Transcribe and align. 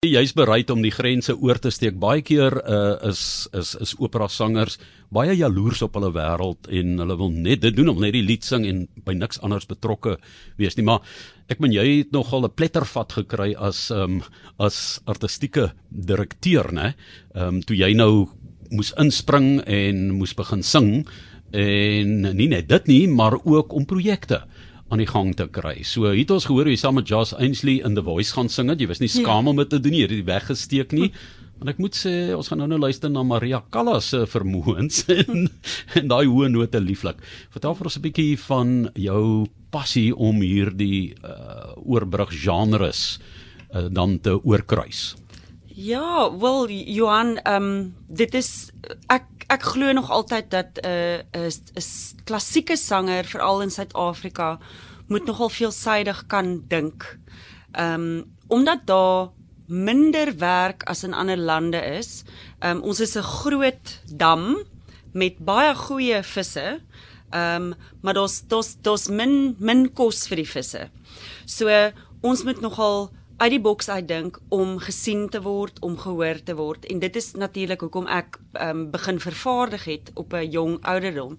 Jy's 0.00 0.30
bereid 0.32 0.70
om 0.72 0.80
die 0.80 0.94
grense 0.96 1.34
oor 1.36 1.58
te 1.60 1.68
steek. 1.68 1.98
Baie 2.00 2.22
keer 2.24 2.54
uh, 2.56 2.94
is 3.04 3.44
is 3.52 3.74
is 3.84 3.90
opera 4.00 4.30
sangers 4.32 4.78
baie 5.12 5.34
jaloers 5.36 5.82
op 5.84 5.98
hulle 5.98 6.08
wêreld 6.14 6.70
en 6.72 6.94
hulle 7.02 7.16
wil 7.20 7.28
net 7.34 7.60
dit 7.60 7.76
doen 7.76 7.90
om 7.92 8.00
net 8.00 8.14
die 8.16 8.22
lied 8.24 8.48
sing 8.48 8.64
en 8.64 8.78
by 9.04 9.12
niks 9.12 9.42
anders 9.44 9.68
betrokke 9.68 10.14
wees 10.56 10.78
nie. 10.78 10.86
Maar 10.88 11.04
ek 11.52 11.60
meen 11.60 11.76
jy 11.76 11.84
het 11.98 12.16
nogal 12.16 12.48
'n 12.48 12.56
plettervat 12.56 13.12
gekry 13.12 13.52
as 13.52 13.90
um, 13.90 14.22
as 14.56 15.02
artistieke 15.04 15.74
direkteur, 15.92 16.72
né? 16.72 16.94
Ehm 17.36 17.60
um, 17.60 17.60
toe 17.60 17.76
jy 17.76 17.92
nou 17.92 18.30
moes 18.72 18.94
inspring 18.96 19.60
en 19.68 20.16
moes 20.16 20.32
begin 20.32 20.62
sing 20.62 21.04
en 21.52 22.22
nie 22.32 22.48
net 22.48 22.72
dit 22.72 22.86
nie, 22.86 23.04
maar 23.06 23.36
ook 23.36 23.76
om 23.76 23.84
projekte 23.84 24.46
aan 24.90 25.02
die 25.02 25.08
gang 25.08 25.34
te 25.38 25.46
kry. 25.46 25.80
So 25.86 26.10
het 26.10 26.32
ons 26.34 26.48
gehoor 26.48 26.66
hoe 26.66 26.74
jy 26.74 26.80
saam 26.82 26.98
met 26.98 27.08
Josh 27.08 27.32
Ainsley 27.38 27.78
in 27.86 27.94
The 27.94 28.02
Voice 28.02 28.34
gaan 28.34 28.50
sing 28.50 28.72
het. 28.72 28.80
Jy 28.82 28.90
was 28.90 29.02
nie 29.02 29.10
ja. 29.10 29.20
skaam 29.22 29.50
om 29.50 29.60
dit 29.62 29.70
te 29.70 29.78
doen 29.78 29.94
nie. 29.94 30.02
Jy 30.02 30.08
het 30.08 30.16
dit 30.18 30.26
weggesteek 30.28 30.96
nie. 30.96 31.12
En 31.60 31.68
ek 31.68 31.76
moet 31.76 31.92
sê 31.92 32.32
ons 32.32 32.48
gaan 32.48 32.62
nou 32.62 32.70
nou 32.70 32.78
luister 32.80 33.10
na 33.12 33.20
Maria 33.20 33.58
Callas 33.68 34.06
se 34.14 34.22
vermoëns 34.32 35.02
en 35.18 35.50
en 36.00 36.06
daai 36.08 36.24
hoë 36.24 36.48
note 36.54 36.80
lieflik. 36.80 37.20
Vertel 37.52 37.76
vir 37.76 37.90
ons 37.90 37.98
'n 37.98 38.04
bietjie 38.06 38.38
van 38.46 38.70
jou 38.96 39.24
passie 39.68 40.08
om 40.16 40.40
hierdie 40.40 41.12
uh, 41.20 41.76
oorbrug 41.76 42.32
genres 42.32 43.20
uh, 43.74 43.92
dan 43.92 44.16
te 44.24 44.40
oorkruis. 44.40 45.19
Ja, 45.80 46.36
wel 46.38 46.68
Johan, 46.68 47.38
ehm 47.38 47.62
um, 47.62 47.94
dit 48.06 48.34
is 48.34 48.68
ek 49.08 49.24
ek 49.48 49.62
glo 49.62 49.92
nog 49.96 50.10
altyd 50.10 50.50
dat 50.52 50.76
'n 50.76 50.86
uh, 50.86 51.18
'n 51.32 51.48
'n 51.48 52.20
klassieke 52.24 52.76
sanger 52.76 53.24
veral 53.24 53.62
in 53.62 53.70
Suid-Afrika 53.70 54.58
moet 55.08 55.24
nogal 55.24 55.48
veelsidig 55.48 56.26
kan 56.26 56.64
dink. 56.68 57.18
Ehm 57.72 57.94
um, 57.94 58.24
omdat 58.46 58.80
daar 58.84 59.28
minder 59.66 60.36
werk 60.38 60.82
as 60.84 61.02
in 61.02 61.14
ander 61.14 61.38
lande 61.38 61.80
is. 61.80 62.24
Ehm 62.58 62.76
um, 62.76 62.82
ons 62.82 63.00
is 63.00 63.16
'n 63.16 63.22
groot 63.22 64.00
dam 64.14 64.64
met 65.12 65.38
baie 65.38 65.74
goeie 65.74 66.22
visse. 66.22 66.80
Ehm 67.30 67.62
um, 67.62 67.74
maar 68.02 68.14
daar's 68.14 68.44
daar's 68.82 69.08
min 69.08 69.56
min 69.58 69.92
kos 69.92 70.26
vir 70.28 70.36
die 70.36 70.50
visse. 70.50 70.90
So 71.46 71.92
ons 72.20 72.42
moet 72.42 72.60
nogal 72.60 73.10
uit 73.40 73.54
die 73.54 73.60
boks 73.60 73.88
uit 73.88 74.08
dink 74.08 74.36
om 74.52 74.74
gesien 74.84 75.28
te 75.32 75.40
word, 75.40 75.78
om 75.80 75.96
gehoor 75.98 76.42
te 76.44 76.54
word 76.58 76.84
en 76.92 76.98
dit 77.00 77.14
is 77.16 77.32
natuurlik 77.40 77.80
hoekom 77.80 78.08
ek 78.12 78.36
um, 78.60 78.82
begin 78.92 79.20
vervaardig 79.22 79.86
het 79.88 80.10
op 80.14 80.34
'n 80.36 80.50
jong 80.50 80.76
ouderdom. 80.84 81.38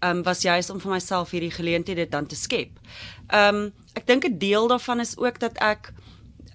Ehm 0.00 0.16
um, 0.16 0.22
was 0.22 0.42
juist 0.42 0.70
om 0.70 0.80
vir 0.80 0.92
myself 0.92 1.30
hierdie 1.30 1.52
geleenthede 1.52 2.08
dan 2.08 2.26
te 2.26 2.36
skep. 2.36 2.70
Ehm 3.28 3.54
um, 3.54 3.72
ek 3.92 4.06
dink 4.06 4.24
'n 4.24 4.38
deel 4.38 4.68
daarvan 4.68 5.00
is 5.00 5.18
ook 5.18 5.38
dat 5.40 5.58
ek 5.58 5.92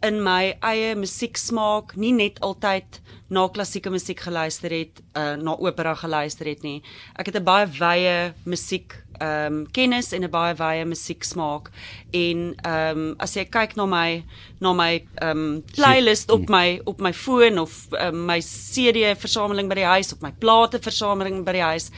in 0.01 0.23
my 0.23 0.57
eie 0.61 0.95
musieksmaak 0.95 1.95
nie 1.95 2.13
net 2.13 2.39
altyd 2.45 3.01
na 3.29 3.47
klassieke 3.47 3.89
musiek 3.89 4.19
geluister 4.19 4.71
het, 4.71 5.01
uh, 5.17 5.35
na 5.35 5.57
opera 5.57 5.93
geluister 5.93 6.47
het 6.47 6.61
nie. 6.63 6.81
Ek 7.15 7.25
het 7.25 7.35
'n 7.35 7.43
baie 7.43 7.67
wye 7.67 8.33
musiek 8.45 9.03
ehm 9.19 9.53
um, 9.53 9.71
kennis 9.71 10.11
en 10.13 10.23
'n 10.23 10.29
baie 10.31 10.55
wye 10.55 10.85
musieksmaak 10.85 11.71
en 12.11 12.55
ehm 12.63 12.97
um, 12.97 13.15
as 13.19 13.35
jy 13.35 13.45
kyk 13.45 13.75
na 13.75 13.85
my 13.85 14.23
na 14.59 14.73
my 14.73 15.03
ehm 15.21 15.37
um, 15.37 15.63
playlist 15.75 16.31
op 16.31 16.49
my 16.49 16.81
op 16.85 17.01
my 17.01 17.13
foon 17.13 17.59
of 17.59 17.87
um, 17.99 18.25
my 18.25 18.39
CD 18.41 19.15
versameling 19.15 19.69
by 19.69 19.75
die 19.75 19.91
huis 19.93 20.13
of 20.13 20.21
my 20.21 20.31
plate 20.31 20.79
versameling 20.79 21.45
by 21.45 21.51
die 21.51 21.65
huis 21.65 21.91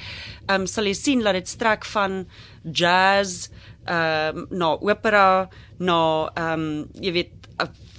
ehm 0.47 0.61
um, 0.61 0.67
sal 0.67 0.85
jy 0.85 0.93
sien 0.93 1.23
dat 1.23 1.33
dit 1.33 1.47
strek 1.47 1.85
van 1.85 2.25
jazz 2.63 3.49
ehm 3.85 4.37
um, 4.37 4.47
na 4.49 4.77
opera 4.81 5.49
na 5.79 6.29
ehm 6.35 6.53
um, 6.59 6.87
jy 7.01 7.11
weet 7.11 7.39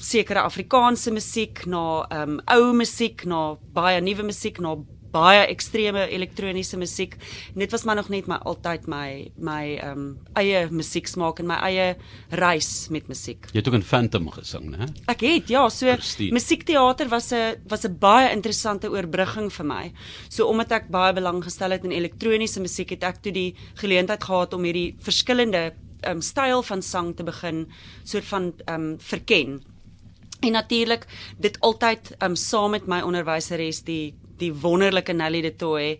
sekere 0.01 0.41
Afrikaanse 0.41 1.13
musiek 1.13 1.67
na 1.67 2.07
ehm 2.09 2.39
um, 2.39 2.41
ou 2.57 2.73
musiek 2.73 3.25
na 3.29 3.57
baie 3.77 4.01
nuwe 4.01 4.25
musiek 4.31 4.61
na 4.61 4.77
baie 5.13 5.43
ekstreme 5.51 6.07
elektroniese 6.15 6.79
musiek. 6.81 7.17
Dit 7.55 7.73
was 7.75 7.85
maar 7.85 7.99
nog 7.99 8.11
net 8.13 8.29
my 8.31 8.39
altyd 8.49 8.87
my 8.91 9.31
my 9.37 9.77
ehm 9.77 9.99
um, 9.99 10.07
eie 10.39 10.67
musieksmaak 10.71 11.41
en 11.41 11.49
my 11.51 11.59
eie 11.69 11.97
reis 12.31 12.89
met 12.91 13.09
musiek. 13.09 13.49
Jy 13.53 13.59
het 13.61 13.69
ook 13.69 13.79
in 13.81 13.87
Phantom 13.87 14.31
gesing, 14.31 14.71
né? 14.71 14.89
Ek 15.11 15.25
het 15.27 15.49
ja, 15.49 15.69
so 15.69 15.97
musiekteater 16.31 17.09
was 17.09 17.33
'n 17.33 17.61
was 17.69 17.85
'n 17.85 17.99
baie 17.99 18.31
interessante 18.33 18.91
oorbrugging 18.91 19.53
vir 19.53 19.67
my. 19.67 19.93
So 20.29 20.47
omdat 20.47 20.73
ek 20.73 20.89
baie 20.91 21.13
belang 21.13 21.43
gestel 21.45 21.71
het 21.71 21.85
in 21.85 21.93
elektroniese 21.93 22.61
musiek, 22.61 22.91
het 22.91 23.05
ek 23.05 23.23
toe 23.23 23.33
die 23.33 23.55
geleentheid 23.75 24.23
gehad 24.23 24.55
om 24.55 24.63
hierdie 24.65 24.95
verskillende 24.99 25.73
ehm 26.03 26.17
um, 26.17 26.21
styl 26.21 26.63
van 26.63 26.83
sang 26.83 27.17
te 27.17 27.25
begin 27.25 27.67
soort 28.05 28.25
van 28.25 28.53
ehm 28.67 28.75
um, 28.75 28.97
verken. 28.99 29.61
En 30.41 30.53
natuurlik 30.53 31.07
dit 31.39 31.61
altyd 31.61 32.15
um 32.19 32.35
saam 32.35 32.71
met 32.71 32.87
my 32.87 33.01
onderwyseres 33.01 33.83
die 33.85 34.15
die 34.41 34.53
wonderlike 34.53 35.13
Nelly 35.17 35.43
de 35.43 35.53
Toey 35.57 35.99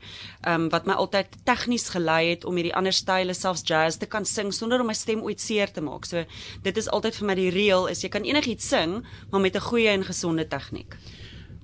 um 0.49 0.69
wat 0.73 0.87
my 0.89 0.97
altyd 1.01 1.39
tegnies 1.45 1.89
gelei 1.95 2.31
het 2.31 2.45
om 2.45 2.57
hierdie 2.57 2.75
ander 2.75 2.97
style 2.97 3.35
selfs 3.37 3.65
jazz 3.67 4.01
te 4.01 4.07
kan 4.07 4.25
sing 4.25 4.53
sonder 4.55 4.81
om 4.81 4.91
my 4.91 4.97
stem 4.97 5.23
ooit 5.23 5.41
seer 5.41 5.73
te 5.73 5.85
maak. 5.85 6.09
So 6.09 6.25
dit 6.63 6.77
is 6.77 6.89
altyd 6.89 7.17
vir 7.21 7.27
my 7.27 7.39
die 7.39 7.51
reël 7.55 7.89
is 7.93 8.05
jy 8.05 8.13
kan 8.13 8.25
enigiets 8.25 8.69
sing 8.69 9.01
maar 9.31 9.41
met 9.41 9.57
'n 9.57 9.69
goeie 9.71 9.89
en 9.89 10.05
gesonde 10.05 10.49
tegniek. 10.49 10.97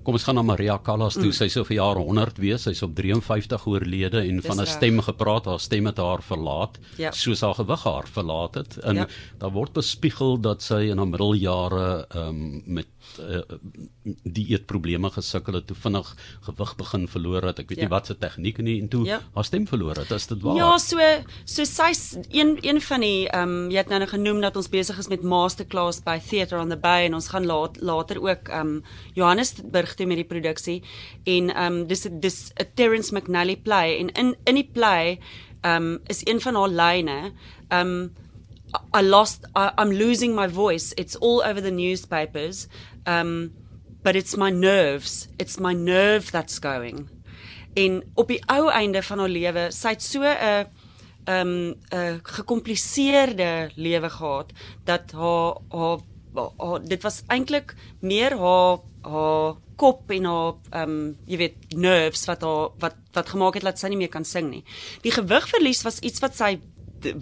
Kom 0.06 0.14
ons 0.14 0.22
gaan 0.22 0.36
na 0.38 0.42
Maria 0.46 0.76
Callas 0.86 1.16
toe. 1.18 1.32
Mm. 1.32 1.34
Sy 1.34 1.48
sou 1.50 1.64
vir 1.66 1.80
jaar 1.80 1.98
100 1.98 2.36
wees. 2.38 2.62
Sy's 2.62 2.78
op 2.86 2.92
53 2.94 3.64
oorlede 3.66 4.20
en 4.22 4.36
Dis 4.38 4.46
van 4.46 4.60
'n 4.62 4.66
stem 4.70 5.00
gepraat. 5.02 5.48
Haar 5.50 5.58
stem 5.58 5.86
het 5.90 5.98
haar 5.98 6.22
verlaat. 6.22 6.78
Ja. 6.96 7.10
Soos 7.10 7.40
haar 7.40 7.54
gewig 7.58 7.82
haar 7.82 8.06
verlaat 8.06 8.54
het. 8.54 8.76
En 8.86 8.94
ja. 8.94 9.06
daar 9.38 9.50
word 9.50 9.72
bespiegel 9.72 10.38
dat 10.40 10.62
sy 10.62 10.94
in 10.94 10.98
haar 10.98 11.08
middeljare 11.08 12.06
ehm 12.08 12.28
um, 12.28 12.62
met 12.66 12.86
uh, 13.20 13.40
dieetprobleme 14.22 15.10
gesukkel 15.10 15.54
het, 15.58 15.66
toe 15.66 15.76
vinnig 15.76 16.16
gewig 16.46 16.74
begin 16.76 17.08
verloor 17.08 17.42
het. 17.42 17.58
Ek 17.62 17.68
weet 17.70 17.78
ja. 17.78 17.86
nie 17.86 17.92
wat 17.92 18.10
se 18.10 18.16
tegnieke 18.18 18.62
nie 18.62 18.80
en 18.82 18.88
toe 18.92 19.04
ja. 19.06 19.20
haar 19.34 19.46
stem 19.48 19.66
verloor 19.66 19.96
het. 20.00 20.10
Is 20.10 20.28
dit 20.30 20.42
waar? 20.44 20.58
Ja, 20.58 20.70
so 20.82 21.00
so 21.44 21.64
sy's 21.64 22.16
een 22.30 22.56
een 22.62 22.80
van 22.80 23.04
die 23.04 23.28
ehm 23.28 23.56
um, 23.56 23.70
jy 23.70 23.82
het 23.82 23.92
nou 23.92 24.06
genoem 24.06 24.40
dat 24.44 24.56
ons 24.56 24.68
besig 24.72 24.98
is 24.98 25.08
met 25.12 25.22
masterclass 25.22 26.02
by 26.04 26.18
Theatre 26.28 26.60
on 26.60 26.70
the 26.72 26.76
Bay 26.76 27.06
en 27.06 27.14
ons 27.14 27.28
gaan 27.28 27.46
laat, 27.46 27.80
later 27.80 28.20
ook 28.22 28.48
ehm 28.48 28.76
um, 28.76 28.84
Johannesburg 29.14 29.94
toe 29.94 30.06
met 30.06 30.22
die 30.22 30.28
produksie 30.28 30.82
en 31.24 31.50
ehm 31.54 31.80
um, 31.80 31.86
dis 31.86 32.06
dis 32.10 32.52
'n 32.54 32.70
Terence 32.74 33.14
McNally 33.14 33.56
play 33.56 33.98
en 33.98 34.12
in 34.12 34.36
in 34.44 34.54
die 34.54 34.70
play 34.72 35.18
ehm 35.60 35.82
um, 35.82 36.00
is 36.06 36.20
een 36.24 36.40
van 36.40 36.54
haar 36.54 36.68
lyne 36.68 37.32
ehm 37.68 37.86
um, 37.86 38.12
I 38.94 39.02
lost 39.02 39.46
I, 39.54 39.70
I'm 39.78 39.92
losing 39.92 40.34
my 40.34 40.48
voice 40.48 40.92
it's 40.96 41.16
all 41.16 41.42
over 41.42 41.62
the 41.62 41.70
newspapers 41.70 42.68
um 43.06 43.52
but 44.02 44.14
it's 44.14 44.36
my 44.36 44.50
nerves 44.50 45.28
it's 45.38 45.58
my 45.58 45.74
nerve 45.74 46.30
that's 46.30 46.58
going 46.62 47.08
en 47.74 48.02
op 48.14 48.28
die 48.32 48.40
ou 48.52 48.70
einde 48.70 49.02
van 49.02 49.18
haar 49.18 49.32
lewe 49.32 49.68
sy 49.74 49.94
het 49.96 50.02
so 50.02 50.22
'n 50.22 50.66
um 51.26 51.74
'n 51.90 52.20
gekompliseerde 52.22 53.70
lewe 53.74 54.10
gehad 54.10 54.52
dat 54.84 55.12
haar 55.12 55.58
haar, 55.70 55.98
haar 56.58 56.80
dit 56.84 57.02
was 57.02 57.22
eintlik 57.26 57.74
meer 58.00 58.38
haar 58.38 58.78
haar 59.02 59.56
kop 59.76 60.10
en 60.10 60.24
haar 60.24 60.54
um, 60.82 61.16
jy 61.28 61.38
weet 61.40 61.74
nerves 61.76 62.24
wat 62.28 62.44
haar 62.46 62.72
wat 62.82 62.96
wat 63.16 63.28
gemaak 63.28 63.58
het 63.58 63.66
dat 63.68 63.78
sy 63.80 63.88
nie 63.92 64.00
meer 64.00 64.12
kan 64.12 64.24
sing 64.24 64.50
nie. 64.50 64.64
Die 65.04 65.12
gewigverlies 65.12 65.84
was 65.86 66.00
iets 66.00 66.20
wat 66.24 66.36
sy 66.36 66.56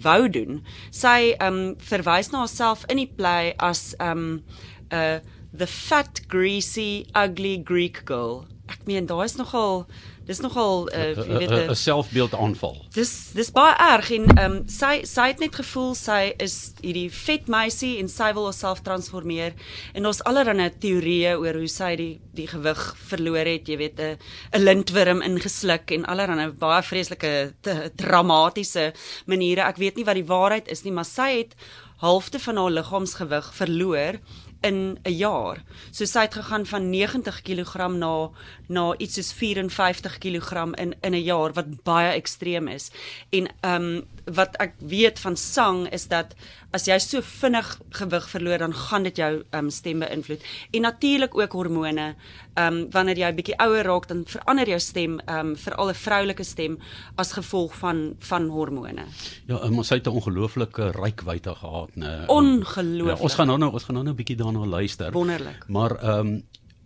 wou 0.01 0.29
doen. 0.31 0.61
Sy 0.91 1.35
um, 1.43 1.75
verwys 1.91 2.31
na 2.31 2.43
haarself 2.43 2.85
in 2.91 3.03
die 3.03 3.11
play 3.11 3.53
as 3.57 3.93
um, 3.99 4.43
'n 4.89 4.95
uh, 4.95 5.19
the 5.57 5.67
fat 5.67 6.21
greasy 6.27 7.05
ugly 7.13 7.61
Greek 7.63 8.03
girl. 8.05 8.45
Ek 8.67 8.85
meen 8.85 9.05
daar 9.05 9.23
is 9.25 9.35
nogal 9.35 9.85
dis 10.25 10.41
nogal 10.41 10.87
uh, 10.89 11.13
jy 11.13 11.37
weet 11.37 11.51
'n 11.69 11.75
selfbeeld 11.77 12.33
aanval. 12.33 12.77
Dis 12.93 13.31
dis 13.37 13.51
baie 13.53 13.75
erg 13.77 14.09
en 14.11 14.25
ehm 14.25 14.51
um, 14.51 14.57
sy 14.67 15.05
sy 15.05 15.27
het 15.29 15.39
net 15.39 15.55
gevoel 15.55 15.93
sy 15.95 16.33
is 16.41 16.73
hierdie 16.81 17.11
vet 17.13 17.47
meisie 17.47 17.99
en 18.01 18.09
sy 18.09 18.31
wil 18.33 18.49
haarself 18.49 18.81
transformeer 18.81 19.53
en 19.93 20.05
ons 20.05 20.23
allerlei 20.25 20.69
teorieë 20.69 21.37
oor 21.37 21.61
hoe 21.61 21.69
sy 21.69 21.95
die 21.95 22.13
die 22.35 22.47
gewig 22.47 22.81
verloor 23.07 23.45
het, 23.45 23.69
jy 23.69 23.77
weet 23.77 23.99
'n 23.99 24.17
'n 24.53 24.65
lintworm 24.65 25.21
ingesluk 25.21 25.91
en 25.91 26.05
allerlei 26.05 26.49
baie 26.51 26.81
vreeslike 26.81 27.53
dramatiese 27.95 28.93
maniere. 29.25 29.61
Ek 29.61 29.77
weet 29.77 29.95
nie 29.95 30.05
wat 30.05 30.15
die 30.15 30.31
waarheid 30.33 30.67
is 30.67 30.83
nie, 30.83 30.91
maar 30.91 31.05
sy 31.05 31.37
het 31.37 31.55
halfte 32.01 32.39
van 32.39 32.57
haar 32.57 32.71
liggaamsgewig 32.71 33.53
verloor 33.53 34.19
in 34.61 34.97
'n 35.03 35.11
jaar. 35.11 35.63
So 35.91 36.05
sy 36.05 36.19
het 36.19 36.33
gegaan 36.33 36.65
van 36.65 36.89
90 36.89 37.41
kg 37.41 37.87
na 37.87 38.29
na 38.67 38.95
iets 38.97 39.13
soos 39.13 39.33
54 39.33 40.17
kg 40.17 40.73
in 40.75 40.95
in 41.01 41.13
'n 41.13 41.23
jaar 41.23 41.53
wat 41.53 41.83
baie 41.83 42.13
ekstreem 42.13 42.67
is. 42.67 42.91
En 43.29 43.47
ehm 43.61 43.83
um, 43.83 44.07
wat 44.25 44.55
ek 44.61 44.73
weet 44.79 45.19
van 45.19 45.35
sang 45.37 45.85
is 45.93 46.07
dat 46.07 46.33
as 46.73 46.87
jy 46.89 46.97
so 46.99 47.21
vinnig 47.21 47.67
gewig 47.99 48.25
verloor 48.29 48.63
dan 48.65 48.73
gaan 48.73 49.03
dit 49.03 49.17
jou 49.21 49.43
um, 49.55 49.69
stem 49.69 50.01
beïnvloed 50.03 50.41
en 50.73 50.81
natuurlik 50.81 51.37
ook 51.37 51.51
hormone. 51.51 52.15
Ehm 52.55 52.73
um, 52.73 52.87
wanneer 52.91 53.17
jy 53.17 53.29
'n 53.29 53.35
bietjie 53.35 53.57
ouer 53.59 53.83
raak 53.83 54.07
dan 54.07 54.23
verander 54.25 54.67
jou 54.67 54.79
stem 54.79 55.19
ehm 55.19 55.39
um, 55.39 55.55
veral 55.55 55.89
'n 55.89 55.93
vroulike 55.93 56.43
stem 56.43 56.79
as 57.15 57.31
gevolg 57.33 57.75
van 57.75 58.15
van 58.19 58.49
hormone. 58.49 59.05
Ja, 59.47 59.61
um, 59.63 59.77
ons 59.77 59.89
het 59.89 60.07
'n 60.07 60.09
ongelooflike 60.09 60.91
rykwyte 60.91 61.55
gehad, 61.55 61.89
né? 61.95 62.25
Ongelooflik. 62.27 63.17
Ja, 63.17 63.23
ons 63.23 63.33
gaan 63.33 63.47
nou 63.47 63.57
nou 63.57 63.71
ons 63.71 63.83
gaan 63.83 63.95
nou 63.95 64.05
nou 64.05 64.15
'n 64.15 64.17
bietjie 64.17 64.37
daarna 64.37 64.65
luister. 64.65 65.11
Wonderlik. 65.11 65.67
Maar 65.67 65.91
ehm 66.01 66.27
um, 66.27 66.43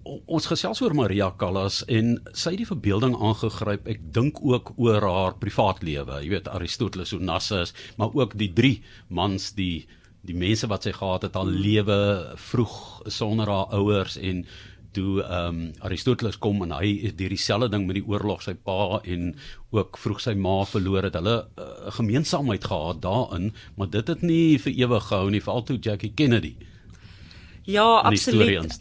ons 0.09 0.47
gesels 0.51 0.81
oor 0.83 0.95
Maria 0.97 1.29
Callas 1.39 1.81
en 1.91 2.17
sy 2.33 2.53
het 2.53 2.61
die 2.63 2.69
verbeelding 2.69 3.15
aangegryp. 3.15 3.87
Ek 3.89 4.01
dink 4.15 4.41
ook 4.45 4.73
oor 4.77 5.05
haar 5.05 5.37
privaatlewe. 5.41 6.21
Jy 6.23 6.33
weet 6.33 6.49
Aristoteles, 6.51 7.13
Onassis, 7.17 7.73
maar 7.97 8.15
ook 8.17 8.35
die 8.39 8.51
drie 8.53 8.79
mans 9.07 9.53
die 9.57 9.87
die 10.27 10.35
mense 10.35 10.67
wat 10.67 10.83
sy 10.83 10.91
gehad 10.91 11.23
het 11.23 11.37
al 11.39 11.47
lewe 11.47 11.95
vroeg 12.51 12.73
sonder 13.07 13.47
haar 13.47 13.71
ouers 13.77 14.17
en 14.19 14.43
toe 14.91 15.21
ehm 15.21 15.59
um, 15.59 15.59
Aristoteles 15.85 16.39
kom 16.43 16.63
en 16.65 16.73
hy 16.75 16.89
het 17.05 17.17
deur 17.17 17.31
dieselfde 17.31 17.69
ding 17.71 17.85
met 17.87 17.99
die 17.99 18.07
oorlog 18.09 18.41
sy 18.43 18.55
pa 18.67 18.99
en 19.05 19.29
ook 19.71 19.99
vroeg 20.01 20.19
sy 20.25 20.33
ma 20.33 20.57
verloor 20.67 21.07
het. 21.07 21.15
Hulle 21.15 21.37
'n 21.45 21.61
uh, 21.61 21.93
gemeenskapheid 21.99 22.65
gehad 22.65 23.01
daarin, 23.05 23.53
maar 23.77 23.89
dit 23.89 24.07
het 24.07 24.21
nie 24.21 24.57
vir 24.57 24.73
ewig 24.73 25.07
gehou 25.07 25.29
nie, 25.29 25.41
veral 25.41 25.63
toe 25.63 25.79
Jackie 25.79 26.13
Kennedy 26.13 26.55
Ja, 27.63 27.99
absoluut. 27.99 28.77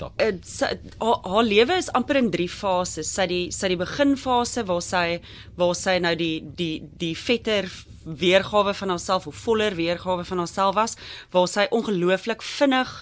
Haar 0.99 1.19
haar 1.23 1.45
lewe 1.45 1.77
is 1.77 1.91
amper 1.93 2.17
in 2.17 2.31
drie 2.31 2.49
fases. 2.49 3.11
Sy 3.13 3.27
die 3.31 3.45
sy 3.55 3.73
die 3.73 3.81
beginfase 3.81 4.65
waar 4.69 4.83
sy 4.83 5.21
waar 5.59 5.75
sy 5.77 5.99
nou 6.03 6.15
die 6.19 6.41
die 6.57 6.83
die 6.99 7.15
vetter 7.17 7.69
weergawe 8.09 8.73
van 8.75 8.89
haarself 8.89 9.27
of 9.27 9.37
voller 9.45 9.75
weergawe 9.77 10.25
van 10.25 10.39
haarself 10.39 10.75
was, 10.75 10.97
waar 11.31 11.49
sy 11.49 11.67
ongelooflik 11.75 12.43
vinnig 12.43 12.93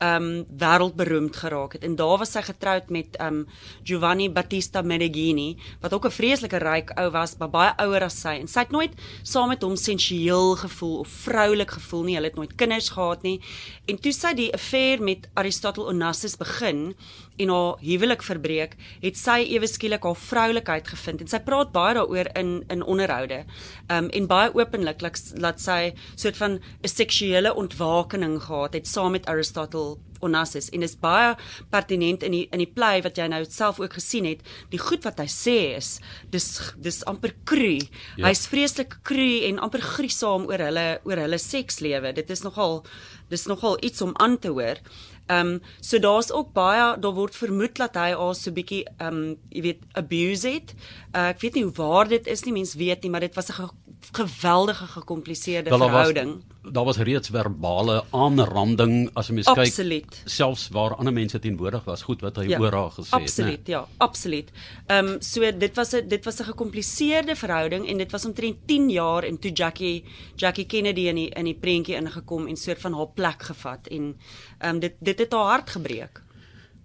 um 0.00 0.44
wêreldberoemd 0.58 1.36
geraak 1.36 1.72
het. 1.72 1.84
En 1.84 1.96
daar 1.96 2.18
was 2.18 2.32
sy 2.32 2.42
getroud 2.42 2.90
met 2.90 3.16
um 3.20 3.46
Giovanni 3.84 4.30
Battista 4.32 4.82
Meneghini 4.82 5.56
wat 5.80 5.92
ook 5.92 6.06
'n 6.06 6.10
vreeslike 6.10 6.58
ryk 6.58 6.90
ou 6.98 7.10
was, 7.10 7.36
maar 7.38 7.50
baie 7.50 7.72
ouer 7.76 8.02
as 8.02 8.20
sy. 8.20 8.38
En 8.40 8.48
sy 8.48 8.60
het 8.60 8.70
nooit 8.70 8.92
saam 9.22 9.48
met 9.48 9.62
hom 9.62 9.76
sensueel 9.76 10.56
gevoel 10.56 10.98
of 10.98 11.08
vroulik 11.08 11.70
gevoel 11.70 12.02
nie. 12.02 12.14
Hulle 12.14 12.26
het 12.26 12.36
nooit 12.36 12.54
kinders 12.54 12.88
gehad 12.88 13.22
nie. 13.22 13.40
En 13.86 14.00
toe 14.00 14.12
sy 14.12 14.34
die 14.34 14.52
affair 14.52 15.02
met 15.02 15.28
Aristotle 15.34 15.84
Onassis 15.84 16.36
begin 16.36 16.94
en 17.36 17.48
haar 17.48 17.78
huwelik 17.80 18.22
verbreek, 18.22 18.76
het 19.00 19.16
sy 19.16 19.38
ewe 19.54 19.66
skielik 19.66 20.04
haar 20.04 20.16
vroulikheid 20.16 20.88
gevind 20.88 21.20
en 21.20 21.28
sy 21.28 21.40
praat 21.44 21.72
baie 21.72 21.94
daaroor 21.94 22.32
in 22.36 22.64
in 22.68 22.82
onderhoude. 22.82 23.44
Um 23.88 24.10
en 24.10 24.26
baie 24.26 24.52
openlik 24.54 25.00
laat 25.00 25.60
sy 25.60 25.94
soort 26.14 26.36
van 26.36 26.60
'n 26.82 26.88
seksuele 26.88 27.54
ontwakening 27.54 28.42
gehad 28.42 28.74
het 28.74 28.86
saam 28.86 29.12
met 29.12 29.26
Aristotle 29.26 29.98
Onassis 30.20 30.68
en 30.74 30.82
is 30.82 30.96
baie 31.00 31.34
pertinent 31.72 32.22
in 32.26 32.34
die 32.34 32.46
in 32.52 32.62
die 32.62 32.68
play 32.68 33.00
wat 33.04 33.18
jy 33.18 33.26
nou 33.32 33.44
self 33.48 33.80
ook 33.80 33.96
gesien 33.98 34.28
het. 34.28 34.44
Die 34.72 34.80
goed 34.80 35.06
wat 35.08 35.20
hy 35.22 35.28
sê 35.32 35.56
is 35.76 35.98
dis 36.32 36.48
dis 36.76 37.02
amper 37.10 37.34
kru. 37.44 37.78
Ja. 38.16 38.28
Hy's 38.28 38.46
vreeslik 38.50 38.98
kru 39.02 39.30
en 39.48 39.62
amper 39.64 39.80
griesaam 39.80 40.48
oor 40.50 40.66
hulle 40.68 40.88
oor 41.08 41.24
hulle 41.24 41.40
sekslewe. 41.40 42.12
Dit 42.16 42.30
is 42.30 42.44
nogal 42.46 42.82
dis 43.30 43.46
nogal 43.46 43.78
iets 43.86 44.02
om 44.02 44.14
aan 44.18 44.38
te 44.38 44.52
hoor. 44.52 44.82
Ehm 45.26 45.46
um, 45.46 45.60
so 45.80 45.98
daar's 45.98 46.32
ook 46.32 46.52
baie 46.52 46.98
daar 46.98 47.14
word 47.14 47.36
vermoed 47.36 47.76
dat 47.76 47.94
hy 47.94 48.12
al 48.12 48.34
so 48.34 48.52
bietjie 48.52 48.84
ehm 48.96 49.16
um, 49.16 49.36
jy 49.48 49.62
weet 49.62 49.82
abuse 49.92 50.48
het. 50.48 50.74
Uh, 51.14 51.28
ek 51.28 51.40
weet 51.40 51.54
nie 51.54 51.64
hoe 51.64 51.76
waar 51.76 52.08
dit 52.08 52.26
is 52.26 52.44
nie, 52.44 52.52
mense 52.52 52.78
weet 52.78 53.02
nie, 53.02 53.10
maar 53.10 53.20
dit 53.20 53.34
was 53.34 53.50
'n 53.50 53.52
ge 53.52 53.68
geweldige 54.12 54.86
gekompliseerde 54.86 55.70
verhouding. 55.70 56.34
Was, 56.34 56.49
daar 56.62 56.84
was 56.84 56.96
reeds 56.96 57.30
verbale 57.32 58.02
aanranding 58.10 59.08
as 59.16 59.30
jy 59.30 59.38
mens 59.38 59.48
kyk. 59.56 60.16
Selfs 60.28 60.68
waar 60.74 60.94
ander 60.98 61.12
mense 61.12 61.38
teenwoordig 61.40 61.84
was, 61.88 62.02
goed 62.04 62.20
wat 62.20 62.36
hy 62.36 62.50
ja, 62.50 62.58
oor 62.60 62.76
haar 62.76 62.90
gesê 62.92 63.08
het. 63.08 63.22
Absoluut, 63.22 63.62
nee. 63.66 63.76
ja, 63.76 63.86
absoluut. 63.98 64.50
Ehm 64.86 65.14
um, 65.14 65.20
so 65.24 65.40
dit 65.40 65.76
was 65.76 65.94
'n 65.94 66.08
dit 66.08 66.24
was 66.24 66.40
'n 66.40 66.50
gekompliseerde 66.52 67.36
verhouding 67.36 67.88
en 67.88 67.98
dit 67.98 68.10
was 68.10 68.24
omtrent 68.24 68.56
10 68.66 68.90
jaar 68.90 69.22
en 69.22 69.38
toe 69.38 69.52
Jackie 69.52 70.04
Jackie 70.36 70.66
Kennedy 70.66 71.08
in 71.08 71.14
die 71.14 71.30
in 71.30 71.44
die 71.44 71.58
prentjie 71.60 71.96
ingekom 71.96 72.46
en 72.46 72.56
soort 72.56 72.80
van 72.80 72.92
haar 72.92 73.08
plek 73.14 73.42
gevat 73.42 73.86
en 73.88 74.16
ehm 74.58 74.74
um, 74.74 74.80
dit 74.80 74.94
dit 75.00 75.18
het 75.18 75.32
haar 75.32 75.50
hart 75.50 75.70
gebreek. 75.70 76.22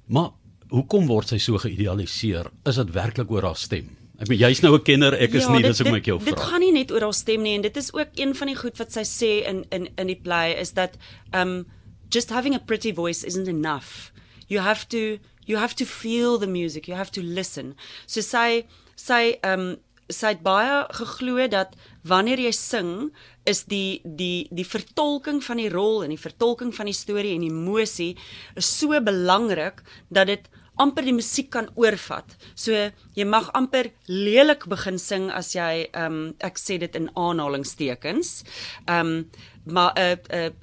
Maar 0.05 0.29
hoekom 0.69 1.07
word 1.07 1.27
sy 1.27 1.37
so 1.37 1.57
geïdealiseer? 1.57 2.51
Is 2.63 2.75
dit 2.75 2.91
werklik 2.91 3.31
oor 3.31 3.43
haar 3.43 3.57
stem? 3.57 4.04
Ek 4.15 4.29
bedoel 4.29 4.47
jy's 4.47 4.61
nou 4.63 4.73
'n 4.75 4.83
kenner, 4.83 5.13
ek 5.13 5.33
is 5.33 5.43
ja, 5.43 5.51
nie, 5.51 5.61
dis 5.63 5.79
hoekom 5.79 5.95
ek 5.95 6.05
jou 6.05 6.19
vra. 6.19 6.31
Dit 6.31 6.39
gaan 6.39 6.61
nie 6.63 6.71
net 6.71 6.91
oor 6.91 7.01
haar 7.01 7.13
stem 7.13 7.41
nie 7.43 7.55
en 7.55 7.61
dit 7.61 7.77
is 7.77 7.93
ook 7.93 8.15
een 8.15 8.35
van 8.35 8.47
die 8.47 8.55
goed 8.55 8.77
wat 8.77 8.91
sy 8.91 9.03
sê 9.03 9.31
in 9.43 9.65
in 9.71 9.89
in 9.97 10.07
die 10.07 10.21
play 10.21 10.53
is 10.53 10.71
dat 10.71 10.95
um 11.33 11.65
just 12.09 12.29
having 12.29 12.55
a 12.55 12.59
pretty 12.59 12.93
voice 12.93 13.25
isn't 13.27 13.47
enough. 13.47 14.11
You 14.47 14.61
have 14.61 14.87
to 14.87 15.19
you 15.45 15.57
have 15.57 15.75
to 15.75 15.85
feel 15.85 16.37
the 16.39 16.47
music, 16.47 16.87
you 16.87 16.95
have 16.95 17.11
to 17.11 17.21
listen. 17.21 17.75
So 18.07 18.21
sy 18.21 18.65
sy 18.95 19.35
um 19.43 19.77
sy 20.09 20.35
het 20.35 20.43
baie 20.45 20.85
geglo 20.93 21.47
dat 21.49 21.73
wanneer 22.05 22.39
jy 22.39 22.51
sing 22.53 23.11
is 23.45 23.63
die 23.65 24.01
die 24.05 24.47
die 24.51 24.65
vertolking 24.65 25.41
van 25.43 25.57
die 25.57 25.69
rol 25.69 26.03
en 26.03 26.13
die 26.13 26.21
vertolking 26.21 26.73
van 26.75 26.85
die 26.85 26.97
storie 26.97 27.33
en 27.35 27.43
emosie 27.43 28.13
is 28.55 28.69
so 28.69 28.93
belangrik 29.01 29.81
dat 30.09 30.27
dit 30.27 30.49
amper 30.81 31.07
die 31.07 31.15
musiek 31.15 31.49
kan 31.53 31.69
oorvat. 31.75 32.35
So 32.55 32.71
jy 33.15 33.25
mag 33.25 33.49
amper 33.57 33.91
lelik 34.07 34.67
begin 34.71 34.99
sing 34.99 35.31
as 35.31 35.53
jy 35.55 35.87
ehm 35.91 36.05
um, 36.05 36.21
ek 36.43 36.59
sê 36.61 36.79
dit 36.79 36.95
in 36.95 37.09
aanhalingstekens. 37.15 38.43
Ehm 38.87 38.99
um, 39.05 39.27
maar 39.65 39.93
'n 39.95 40.19
'n 40.29 40.53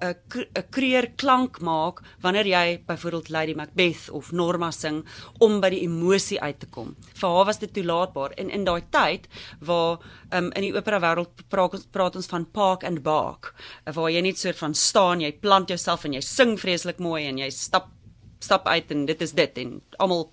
'n 0.00 0.14
'n 0.54 0.68
kreer 0.70 1.10
klank 1.16 1.60
maak 1.60 2.00
wanneer 2.20 2.46
jy 2.46 2.82
byvoorbeeld 2.86 3.28
Lady 3.28 3.54
Macbeth 3.54 4.10
of 4.10 4.32
Norma 4.32 4.70
sing 4.70 5.04
om 5.38 5.60
by 5.60 5.70
die 5.70 5.82
emosie 5.82 6.40
uit 6.40 6.60
te 6.60 6.66
kom. 6.66 6.96
Vir 7.14 7.28
haar 7.28 7.44
was 7.44 7.58
dit 7.58 7.72
toelaatbaar 7.72 8.30
en 8.30 8.50
in 8.50 8.64
daai 8.64 8.82
tyd 8.90 9.28
waar 9.60 9.98
um, 10.30 10.52
in 10.52 10.62
die 10.62 10.74
opera 10.74 11.00
wêreld 11.00 11.48
praat, 11.48 11.90
praat 11.90 12.16
ons 12.16 12.26
van 12.26 12.50
park 12.50 12.84
and 12.84 13.02
bark 13.02 13.54
waar 13.84 14.10
jy 14.10 14.20
net 14.20 14.38
soort 14.38 14.58
van 14.58 14.74
staan, 14.74 15.20
jy 15.20 15.32
plant 15.32 15.68
jouself 15.68 16.04
en 16.04 16.12
jy 16.12 16.20
sing 16.20 16.58
vreeslik 16.58 16.98
mooi 16.98 17.26
en 17.26 17.38
jy 17.38 17.50
stap 17.50 17.88
stap 18.40 18.66
uit 18.68 18.90
en 18.90 19.06
dit 19.06 19.22
is 19.22 19.32
dit 19.36 19.58
en 19.64 19.78
almal 19.98 20.30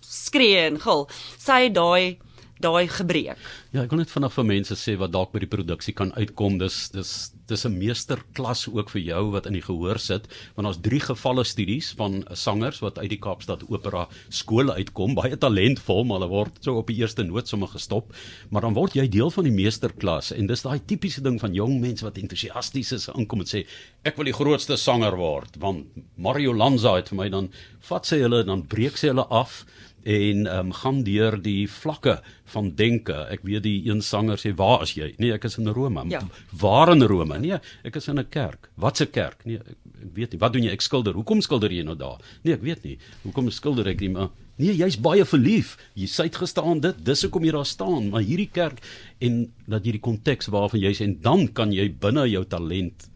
skree 0.00 0.58
en 0.66 0.78
gil. 0.80 1.06
Sy 1.38 1.68
daai 1.74 2.18
daai 2.60 2.88
gebreek. 2.90 3.40
Ja, 3.72 3.82
ek 3.84 3.92
wil 3.92 4.02
net 4.02 4.12
vinnig 4.12 4.34
vir 4.34 4.46
mense 4.48 4.76
sê 4.78 4.96
wat 4.98 5.12
dalk 5.14 5.32
by 5.34 5.42
die 5.44 5.50
produksie 5.50 5.94
kan 5.96 6.12
uitkom. 6.16 6.58
Dis 6.58 6.88
dis 6.94 7.32
dis 7.48 7.64
'n 7.64 7.78
meesterklas 7.78 8.68
ook 8.68 8.90
vir 8.90 9.00
jou 9.00 9.30
wat 9.32 9.46
in 9.46 9.54
die 9.54 9.64
gehoor 9.64 9.98
sit, 9.98 10.28
want 10.54 10.66
daar's 10.66 10.82
drie 10.82 11.00
gevalle 11.00 11.44
studies 11.44 11.94
van 11.96 12.24
sangers 12.32 12.80
wat 12.80 12.98
uit 12.98 13.10
die 13.10 13.18
Kaapstad 13.18 13.64
Opera 13.70 14.06
skole 14.28 14.74
uitkom, 14.74 15.14
baie 15.14 15.36
talentvol, 15.36 16.04
maar 16.04 16.20
hulle 16.20 16.30
word 16.30 16.58
so 16.60 16.76
op 16.76 16.86
die 16.86 16.98
eerste 17.00 17.24
noot 17.24 17.48
sommer 17.48 17.68
gestop, 17.68 18.12
maar 18.50 18.62
dan 18.62 18.74
word 18.74 18.94
jy 18.94 19.08
deel 19.08 19.30
van 19.30 19.44
die 19.44 19.52
meesterklas 19.52 20.32
en 20.32 20.46
dis 20.46 20.62
daai 20.62 20.78
tipiese 20.84 21.22
ding 21.22 21.40
van 21.40 21.54
jong 21.54 21.80
mense 21.80 22.04
wat 22.04 22.18
entoesiasties 22.18 22.92
is 22.92 23.08
inkom 23.08 23.40
en 23.40 23.46
sê 23.46 23.64
ek 24.04 24.16
wil 24.16 24.28
die 24.28 24.36
grootste 24.36 24.76
sanger 24.76 25.16
word, 25.16 25.56
want 25.58 25.86
Mario 26.16 26.52
Lanza 26.52 26.96
het 26.96 27.08
vir 27.08 27.16
my 27.16 27.28
dan 27.28 27.50
vat 27.88 28.06
sy 28.06 28.20
hulle 28.20 28.44
dan 28.44 28.66
breek 28.66 28.96
sy 28.96 29.08
hulle 29.08 29.26
af 29.30 29.64
en 30.08 30.46
um, 30.48 30.72
gaan 30.72 31.02
deur 31.04 31.36
die 31.42 31.68
vlakke 31.68 32.18
van 32.48 32.70
denke. 32.78 33.16
Ek 33.28 33.42
weet 33.44 33.64
die 33.66 33.76
een 33.90 34.00
sanger 34.04 34.40
sê 34.40 34.54
waar 34.56 34.86
is 34.86 34.94
jy? 34.96 35.10
Nee, 35.20 35.34
ek 35.36 35.44
is 35.50 35.58
in 35.60 35.68
Rome. 35.76 36.06
Ja. 36.08 36.22
Waar 36.62 36.94
in 36.94 37.04
Rome? 37.04 37.36
Nee, 37.42 37.58
ek 37.84 37.98
is 38.00 38.08
in 38.08 38.18
'n 38.18 38.28
kerk. 38.30 38.70
Wat 38.76 39.00
'n 39.00 39.10
kerk? 39.12 39.44
Nee, 39.44 39.58
ek, 39.58 39.76
ek 40.02 40.14
weet 40.14 40.32
nie. 40.32 40.40
Wat 40.40 40.52
doen 40.52 40.62
jy? 40.62 40.72
Ek 40.72 40.80
skilder. 40.80 41.12
Hoekom 41.12 41.40
skilder 41.40 41.70
jy 41.70 41.82
nou 41.82 41.96
daar? 41.96 42.18
Nee, 42.42 42.54
ek 42.54 42.62
weet 42.62 42.84
nie. 42.84 42.98
Hoekom 43.22 43.50
skilder 43.50 43.86
ek 43.86 44.00
nie? 44.00 44.08
Maar 44.08 44.30
nee, 44.56 44.72
jy's 44.72 44.96
baie 44.96 45.24
verlief. 45.24 45.76
Jy 45.94 46.06
sit 46.06 46.36
gestaan 46.36 46.80
dit. 46.80 47.04
Dis 47.04 47.22
hoekom 47.22 47.44
jy 47.44 47.52
daar 47.52 47.66
staan. 47.66 48.08
Maar 48.08 48.22
hierdie 48.22 48.50
kerk 48.52 48.80
en 49.20 49.52
dat 49.66 49.84
jy 49.84 49.92
die 49.92 50.00
konteks 50.00 50.48
waarvan 50.48 50.80
jy 50.80 50.90
is 50.90 51.00
en 51.00 51.18
dan 51.20 51.48
kan 51.52 51.72
jy 51.72 51.88
binne 51.92 52.28
jou 52.30 52.44
talent 52.44 53.08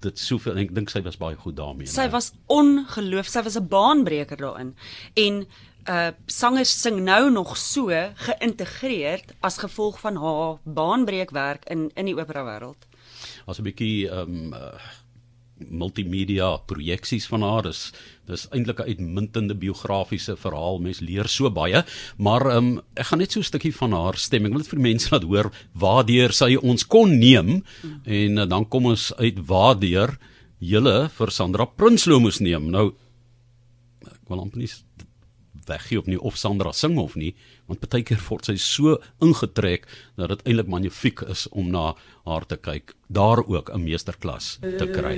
dit 0.00 0.18
soveel 0.18 0.58
ek 0.58 0.74
dink 0.74 0.90
sy 0.92 1.02
was 1.02 1.16
baie 1.20 1.36
goed 1.36 1.56
daarmee. 1.56 1.88
Sy 1.90 2.08
was 2.12 2.32
ongeloof, 2.52 3.26
sy 3.26 3.42
was 3.42 3.56
'n 3.56 3.68
baanbreker 3.68 4.36
daarin. 4.36 4.74
En 5.14 5.46
uh 5.88 6.10
sangers 6.26 6.80
sing 6.80 7.00
nou 7.04 7.30
nog 7.30 7.56
so 7.56 7.88
geïntegreerd 8.14 9.34
as 9.40 9.58
gevolg 9.58 10.00
van 10.00 10.16
haar 10.16 10.58
baanbreekwerk 10.64 11.64
in 11.70 11.90
in 11.94 12.04
die 12.04 12.16
opera 12.16 12.44
wêreld. 12.44 12.86
As 13.46 13.58
'n 13.58 13.62
bietjie 13.62 14.10
um 14.10 14.52
uh, 14.52 14.74
multimedia 15.58 16.56
projeksies 16.68 17.26
van 17.30 17.42
haar. 17.42 17.66
Is 17.70 17.92
dis 18.26 18.46
eintlik 18.50 18.80
'n 18.80 18.88
uitmuntende 18.88 19.54
biografiese 19.54 20.36
verhaal. 20.36 20.78
Mens 20.78 21.00
leer 21.00 21.28
so 21.28 21.50
baie. 21.50 21.84
Maar 22.18 22.56
um, 22.56 22.80
ek 22.94 23.06
gaan 23.06 23.18
net 23.18 23.32
so 23.32 23.40
'n 23.40 23.44
stukkie 23.44 23.74
van 23.74 23.92
haar 23.92 24.16
stemming. 24.16 24.52
Wil 24.52 24.62
dit 24.62 24.74
vir 24.74 24.80
mense 24.80 25.08
laat 25.10 25.22
hoor 25.22 25.52
waardeur 25.72 26.32
sy 26.32 26.56
ons 26.56 26.86
kon 26.86 27.18
neem. 27.18 27.62
En 28.04 28.38
uh, 28.38 28.46
dan 28.48 28.68
kom 28.68 28.86
ons 28.86 29.12
uit 29.16 29.38
waardeur 29.46 30.18
julle 30.58 31.08
vir 31.08 31.30
Sandra 31.30 31.64
Prinsloo 31.64 32.20
moes 32.20 32.40
neem. 32.40 32.70
Nou 32.70 32.94
ek 34.06 34.28
wil 34.28 34.40
amper 34.40 34.58
nie 34.58 34.68
weggee 35.68 35.98
of 35.98 36.06
nie 36.06 36.20
of 36.20 36.36
Sandra 36.36 36.72
sing 36.72 36.98
of 36.98 37.16
nie, 37.16 37.34
want 37.66 37.84
baie 37.84 38.02
keer 38.06 38.22
word 38.28 38.44
sy 38.48 38.56
so 38.56 38.98
ingetrek 39.24 39.86
dat 40.16 40.28
dit 40.34 40.46
eintlik 40.46 40.70
magnifiek 40.72 41.22
is 41.28 41.46
om 41.50 41.70
na 41.70 41.94
haar 42.26 42.46
te 42.46 42.56
kyk. 42.56 42.94
Daar 43.08 43.44
ook 43.46 43.70
'n 43.70 43.84
meesterklas 43.84 44.58
te 44.60 44.86
kry. 44.90 45.14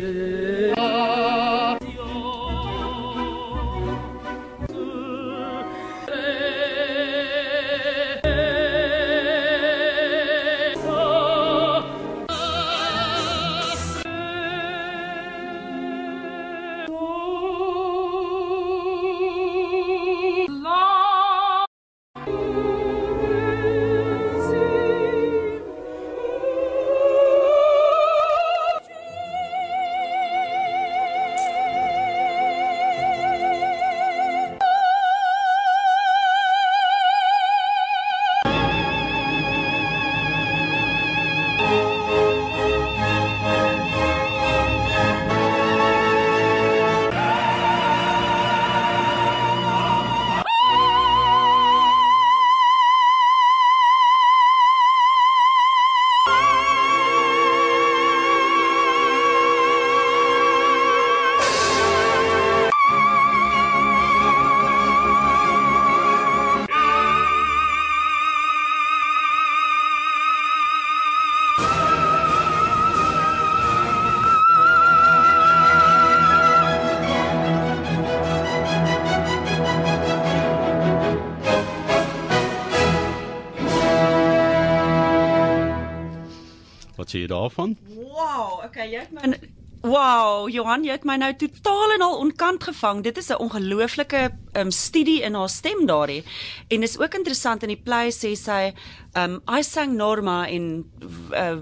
Sê 87.19 87.27
daarvan? 87.31 87.77
Wow, 87.95 88.65
okay, 88.65 88.91
jy 88.93 89.07
het 89.07 89.15
my 89.15 89.39
Wow, 89.87 90.49
Johan, 90.51 90.83
jy 90.83 90.97
het 90.97 91.05
my 91.07 91.15
nou 91.21 91.31
totaal 91.39 91.93
en 91.95 92.03
al 92.03 92.17
onkant 92.19 92.65
gevang. 92.67 93.03
Dit 93.07 93.17
is 93.17 93.31
'n 93.31 93.39
ongelooflike 93.39 94.31
um, 94.59 94.71
studie 94.75 95.21
in 95.23 95.35
haar 95.39 95.49
stem 95.49 95.87
daarin. 95.87 96.27
En 96.69 96.81
dis 96.81 96.99
ook 96.99 97.15
interessant 97.15 97.63
in 97.63 97.73
die 97.73 97.81
play 97.81 98.13
sê 98.15 98.35
sy, 98.37 98.73
um 99.17 99.39
I 99.49 99.63
sang 99.63 99.97
Norma 99.97 100.47
in 100.47 100.85
uh, 101.33 101.57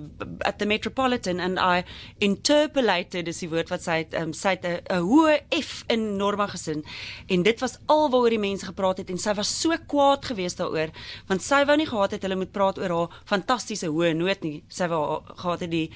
at 0.44 0.58
the 0.58 0.66
Metropolitan 0.66 1.40
and 1.40 1.58
I 1.58 1.84
interpolated 2.18 3.28
is 3.28 3.40
die 3.42 3.50
woord 3.52 3.70
wat 3.70 3.84
sy 3.86 4.00
het 4.02 4.16
um, 4.18 4.32
sy 4.36 4.56
het 4.56 4.66
'n 4.66 5.02
hoë 5.06 5.38
F 5.60 5.84
in 5.88 6.16
Norma 6.16 6.46
gesin. 6.46 6.84
En 7.28 7.42
dit 7.42 7.60
was 7.60 7.78
alwaaroor 7.86 8.30
die 8.30 8.42
mense 8.42 8.66
gepraat 8.66 8.98
het 8.98 9.10
en 9.10 9.18
sy 9.18 9.34
was 9.34 9.60
so 9.60 9.76
kwaad 9.86 10.24
geweest 10.24 10.58
daaroor 10.58 10.90
want 11.28 11.42
sy 11.42 11.64
wou 11.64 11.76
nie 11.76 11.86
gehad 11.86 12.10
het 12.10 12.22
hulle 12.22 12.36
moet 12.36 12.52
praat 12.52 12.78
oor 12.78 12.90
haar 12.90 13.22
fantastiese 13.24 13.86
hoë 13.86 14.14
noot 14.14 14.42
nie. 14.42 14.62
Sy 14.68 14.88
wou 14.88 15.22
gehad 15.36 15.60
het 15.60 15.70
die 15.70 15.90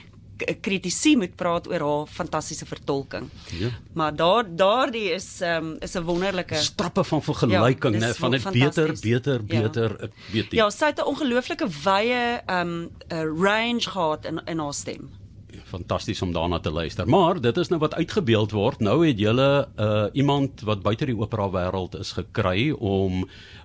kritisie 0.61 1.17
moet 1.17 1.35
praat 1.37 1.69
oor 1.69 1.81
haar 1.81 2.07
fantastiese 2.07 2.67
vertolking. 2.67 3.29
Ja. 3.59 3.69
Maar 3.93 4.17
daar 4.17 4.45
daardie 4.57 5.11
is 5.13 5.41
um, 5.41 5.77
is 5.81 5.95
'n 5.95 6.03
wonderlike 6.03 6.55
strappe 6.55 7.05
van 7.05 7.23
vergelyking, 7.23 8.01
ja, 8.01 8.09
né, 8.09 8.15
van 8.15 8.31
dit 8.31 8.51
beter, 8.51 8.93
beter, 9.01 9.45
beter, 9.45 9.91
ja. 10.01 10.09
weet 10.33 10.51
jy. 10.51 10.57
Ja, 10.57 10.71
sy 10.71 10.85
het 10.85 10.99
'n 10.99 11.07
ongelooflike 11.07 11.69
wye 11.85 12.43
um 12.47 12.91
'n 13.09 13.27
range 13.43 13.91
gehad 13.91 14.25
in 14.25 14.41
in 14.45 14.59
haar 14.59 14.75
stem 14.75 15.20
fantasties 15.65 16.23
om 16.23 16.33
daarna 16.33 16.59
te 16.61 16.71
luister. 16.71 17.09
Maar 17.09 17.41
dit 17.41 17.57
is 17.57 17.69
nou 17.69 17.81
wat 17.81 17.95
uitgebeeld 17.95 18.51
word. 18.51 18.81
Nou 18.81 19.07
het 19.07 19.19
julle 19.19 19.69
uh 19.77 20.07
iemand 20.13 20.61
wat 20.67 20.83
buite 20.83 21.07
die 21.07 21.17
opera 21.17 21.49
wêreld 21.51 21.99
is 21.99 22.13
gekry 22.13 22.71
om 22.71 23.25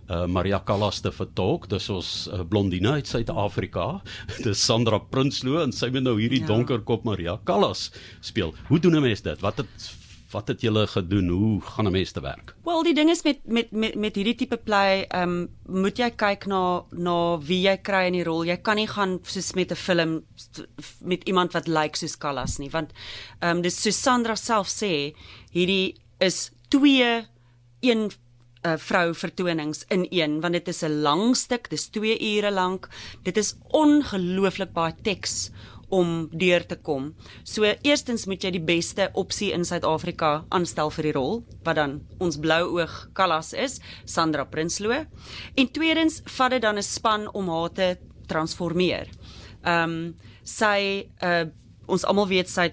uh 0.09 0.25
Maria 0.25 0.61
Callas 0.65 0.99
te 1.01 1.11
vertolk. 1.11 1.69
Dis 1.69 1.89
ons 1.89 2.29
uh, 2.33 2.41
blondine 2.49 2.97
uit 2.99 3.07
Suid-Afrika. 3.07 4.01
Dis 4.45 4.65
Sandra 4.65 4.99
Prinsloo 4.99 5.61
en 5.63 5.73
sy 5.73 5.89
moet 5.93 6.05
nou 6.05 6.19
hierdie 6.19 6.43
ja. 6.43 6.49
donker 6.53 6.81
kop 6.81 7.03
Maria 7.03 7.39
Callas 7.43 7.91
speel. 8.21 8.53
Hoe 8.67 8.79
doen 8.79 8.95
'n 8.95 9.01
mens 9.01 9.21
dit? 9.21 9.41
Wat 9.41 9.57
het 9.57 9.93
wat 10.31 10.47
het 10.47 10.61
julle 10.61 10.87
gedoen? 10.87 11.29
Hoe 11.29 11.61
gaan 11.61 11.87
'n 11.87 11.91
mens 11.91 12.11
te 12.11 12.21
werk? 12.21 12.55
Wel, 12.63 12.83
die 12.83 12.93
ding 12.93 13.09
is 13.09 13.23
met 13.23 13.39
met 13.43 13.71
met 13.71 13.95
met 13.95 14.15
hierdie 14.15 14.35
tipe 14.35 14.57
play, 14.57 15.05
ehm 15.07 15.29
um, 15.29 15.49
moet 15.65 15.97
jy 15.97 16.09
kyk 16.09 16.45
na 16.45 16.83
na 16.91 17.37
wie 17.37 17.61
jy 17.61 17.77
kry 17.77 18.05
in 18.05 18.13
die 18.13 18.23
rol. 18.23 18.45
Jy 18.45 18.57
kan 18.57 18.75
nie 18.75 18.87
gaan 18.87 19.19
soos 19.23 19.53
met 19.53 19.71
'n 19.71 19.75
film 19.75 20.23
met 20.99 21.23
iemand 21.23 21.53
wat 21.53 21.67
lyk 21.67 21.75
like 21.83 21.97
soos 21.97 22.17
Callas 22.17 22.57
nie, 22.57 22.69
want 22.69 22.91
ehm 23.39 23.57
um, 23.57 23.61
dis 23.61 23.81
so 23.81 23.89
Sandra 23.89 24.35
self 24.35 24.67
sê, 24.67 25.13
hierdie 25.51 25.95
is 26.19 26.51
twee 26.69 27.25
een 27.81 28.11
'n 28.65 28.67
uh, 28.67 28.77
vrou 28.77 29.13
vertonings 29.13 29.83
in 29.87 30.07
een 30.09 30.41
want 30.41 30.53
dit 30.53 30.67
is 30.67 30.81
'n 30.83 31.01
lang 31.01 31.35
stuk, 31.37 31.69
dis 31.69 31.87
2 31.87 32.37
ure 32.37 32.51
lank. 32.51 32.89
Dit 33.23 33.37
is 33.37 33.55
ongelooflik 33.67 34.73
baie 34.73 34.95
teks 35.01 35.51
om 35.89 36.29
deur 36.31 36.65
te 36.65 36.75
kom. 36.75 37.13
So 37.43 37.63
eerstens 37.63 38.25
moet 38.25 38.43
jy 38.43 38.51
die 38.51 38.63
beste 38.63 39.09
opsie 39.13 39.51
in 39.53 39.65
Suid-Afrika 39.65 40.45
aanstel 40.49 40.89
vir 40.89 41.03
die 41.03 41.15
rol, 41.15 41.43
wat 41.63 41.75
dan 41.75 41.99
ons 42.19 42.39
blou 42.41 42.79
oog 42.79 43.09
Callas 43.13 43.53
is, 43.53 43.79
Sandra 44.05 44.45
Prinsloo. 44.45 45.05
En 45.55 45.71
tweedens 45.71 46.21
vat 46.37 46.51
dit 46.51 46.61
dan 46.61 46.77
'n 46.77 46.83
span 46.83 47.29
om 47.33 47.49
haar 47.49 47.69
te 47.69 47.97
transformeer. 48.27 49.09
Ehm 49.63 49.89
um, 49.89 50.15
sy 50.43 51.09
uh 51.21 51.45
ons 51.87 52.03
almal 52.03 52.27
weet 52.27 52.49
sy 52.49 52.71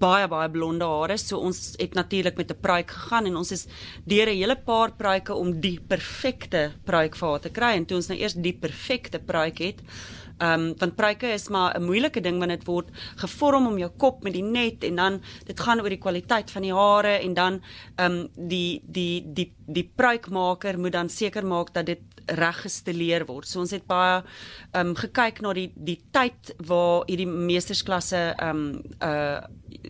baie 0.00 0.28
baie 0.30 0.48
blonde 0.52 0.86
hare 0.86 1.18
so 1.20 1.40
ons 1.44 1.74
het 1.80 1.94
natuurlik 1.94 2.36
met 2.36 2.50
'n 2.50 2.60
pruik 2.60 2.90
gegaan 2.90 3.26
en 3.26 3.36
ons 3.36 3.52
is 3.52 3.66
deur 4.06 4.26
'n 4.26 4.36
hele 4.36 4.56
paar 4.56 4.92
pruike 4.92 5.34
om 5.34 5.60
die 5.60 5.80
perfekte 5.80 6.72
pruik 6.84 7.16
vir 7.16 7.28
haar 7.28 7.40
te 7.40 7.50
kry 7.50 7.72
en 7.76 7.84
toe 7.84 7.96
ons 7.96 8.08
nou 8.08 8.18
eers 8.18 8.34
die 8.34 8.52
perfekte 8.52 9.18
pruik 9.18 9.58
het 9.58 9.82
Ehm 10.42 10.60
um, 10.60 10.74
want 10.78 10.96
pruike 10.98 11.28
is 11.32 11.48
maar 11.48 11.78
'n 11.78 11.84
moeilike 11.84 12.20
ding 12.20 12.38
want 12.38 12.50
dit 12.50 12.64
word 12.66 12.88
gevorm 13.16 13.66
om 13.66 13.78
jou 13.78 13.90
kop 13.96 14.22
met 14.22 14.32
die 14.32 14.42
net 14.42 14.84
en 14.84 14.96
dan 14.96 15.20
dit 15.46 15.60
gaan 15.60 15.80
oor 15.80 15.88
die 15.88 16.02
kwaliteit 16.02 16.50
van 16.50 16.62
die 16.62 16.74
hare 16.74 17.18
en 17.22 17.34
dan 17.34 17.62
ehm 17.96 18.12
um, 18.12 18.28
die 18.48 18.82
die 18.86 19.22
die 19.34 19.52
die 19.66 19.90
pruikmaker 19.96 20.78
moet 20.78 20.92
dan 20.92 21.08
seker 21.08 21.46
maak 21.46 21.72
dat 21.74 21.86
dit 21.86 22.00
reg 22.26 22.60
gestileer 22.62 23.26
word. 23.26 23.48
So 23.48 23.60
ons 23.60 23.70
het 23.70 23.86
baie 23.86 24.22
ehm 24.72 24.88
um, 24.88 24.94
gekyk 24.94 25.40
na 25.42 25.52
die 25.52 25.72
die 25.76 26.00
tyd 26.10 26.54
waar 26.66 27.04
hierdie 27.06 27.28
meestersklasse 27.28 28.34
ehm 28.36 28.56
um, 28.56 28.82
uh 29.02 29.40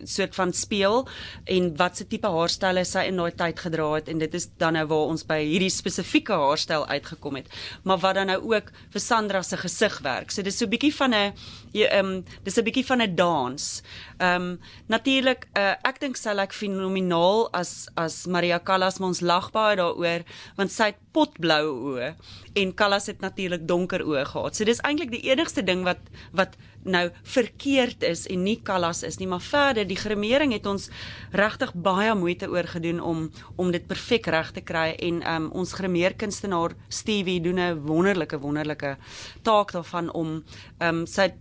soort 0.03 0.35
van 0.35 0.53
speel 0.53 1.07
en 1.43 1.67
wat 1.77 1.97
se 1.97 2.05
tipe 2.07 2.27
haarstyle 2.27 2.83
sy 2.87 3.03
in 3.09 3.19
daai 3.19 3.35
tyd 3.37 3.59
gedra 3.59 3.89
het 3.93 4.09
en 4.09 4.19
dit 4.19 4.33
is 4.33 4.47
dan 4.57 4.73
nou 4.73 4.85
waar 4.89 5.11
ons 5.11 5.25
by 5.27 5.39
hierdie 5.43 5.69
spesifieke 5.69 6.33
haarstyl 6.33 6.87
uitgekom 6.87 7.35
het 7.35 7.51
maar 7.83 7.99
wat 8.01 8.15
dan 8.15 8.31
nou 8.31 8.39
ook 8.53 8.71
vir 8.93 9.03
Sandra 9.03 9.41
se 9.43 9.57
gesig 9.57 9.99
werk. 10.03 10.31
So 10.31 10.42
dis 10.43 10.57
so 10.57 10.65
'n 10.65 10.69
bietjie 10.73 10.93
van 10.95 11.13
'n 11.13 11.33
ehm 11.73 12.05
um, 12.05 12.23
dis 12.43 12.57
'n 12.57 12.63
bietjie 12.63 12.85
van 12.85 13.01
'n 13.01 13.15
dans. 13.15 13.81
Ehm 14.19 14.41
um, 14.41 14.59
natuurlik 14.87 15.47
uh, 15.57 15.75
ek 15.83 15.99
dink 15.99 16.17
sy 16.17 16.33
lyk 16.33 16.53
fenomenaal 16.53 17.49
as 17.53 17.87
as 17.95 18.25
Maria 18.27 18.59
Callas 18.59 18.99
ons 18.99 19.21
lag 19.21 19.51
baie 19.51 19.75
daaroor 19.75 20.23
want 20.57 20.71
sy 20.71 20.91
het 20.91 20.99
potblou 21.13 21.65
oë 21.93 22.15
en 22.53 22.73
Callas 22.73 23.07
het 23.09 23.21
natuurlik 23.23 23.67
donker 23.67 24.03
oë 24.05 24.25
gehad. 24.25 24.55
So 24.55 24.67
dis 24.67 24.81
eintlik 24.85 25.11
die 25.13 25.23
enigste 25.29 25.63
ding 25.63 25.83
wat 25.87 25.99
wat 26.33 26.57
nou 26.83 27.07
verkeerd 27.23 28.03
is 28.03 28.25
en 28.27 28.43
nie 28.43 28.57
Callas 28.63 29.03
is 29.07 29.17
nie, 29.19 29.27
maar 29.27 29.43
verder 29.43 29.87
die 29.87 29.97
gremering 29.99 30.51
het 30.51 30.65
ons 30.67 30.89
regtig 31.31 31.71
baie 31.73 32.11
moeite 32.15 32.49
oor 32.51 32.67
gedoen 32.67 32.99
om 32.99 33.29
om 33.55 33.71
dit 33.71 33.87
perfek 33.87 34.27
reg 34.33 34.51
te 34.51 34.61
kry 34.61 34.93
en 34.99 35.21
um, 35.29 35.49
ons 35.51 35.73
gremeerkunstenaar 35.79 36.75
Stevie 36.89 37.41
doen 37.41 37.59
'n 37.59 37.79
wonderlike 37.87 38.39
wonderlike 38.39 38.97
taak 39.43 39.71
daarvan 39.71 40.11
om 40.11 40.43
um, 40.79 41.05
sy 41.07 41.31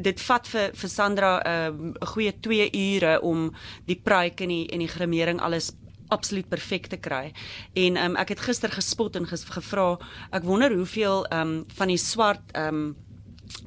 dit 0.00 0.20
vat 0.20 0.46
vir 0.46 0.70
vir 0.74 0.88
Sandra 0.88 1.32
'n 1.40 1.94
uh, 2.02 2.06
goeie 2.06 2.32
2 2.40 2.70
ure 2.72 3.20
om 3.20 3.52
die 3.86 4.00
pruik 4.02 4.40
en 4.40 4.48
die 4.48 4.68
en 4.72 4.78
die 4.78 4.88
gremering 4.88 5.40
alles 5.40 5.72
absoluut 6.12 6.48
perfek 6.48 6.90
te 6.92 7.00
kry. 7.00 7.32
En 7.78 7.96
um, 8.00 8.18
ek 8.20 8.36
het 8.36 8.44
gister 8.48 8.72
gespot 8.72 9.16
en 9.18 9.28
gevra, 9.28 9.88
ek 10.32 10.44
wonder 10.48 10.74
hoeveel 10.74 11.26
um, 11.32 11.62
van 11.78 11.92
die 11.92 12.00
swart 12.00 12.54
um, 12.58 12.92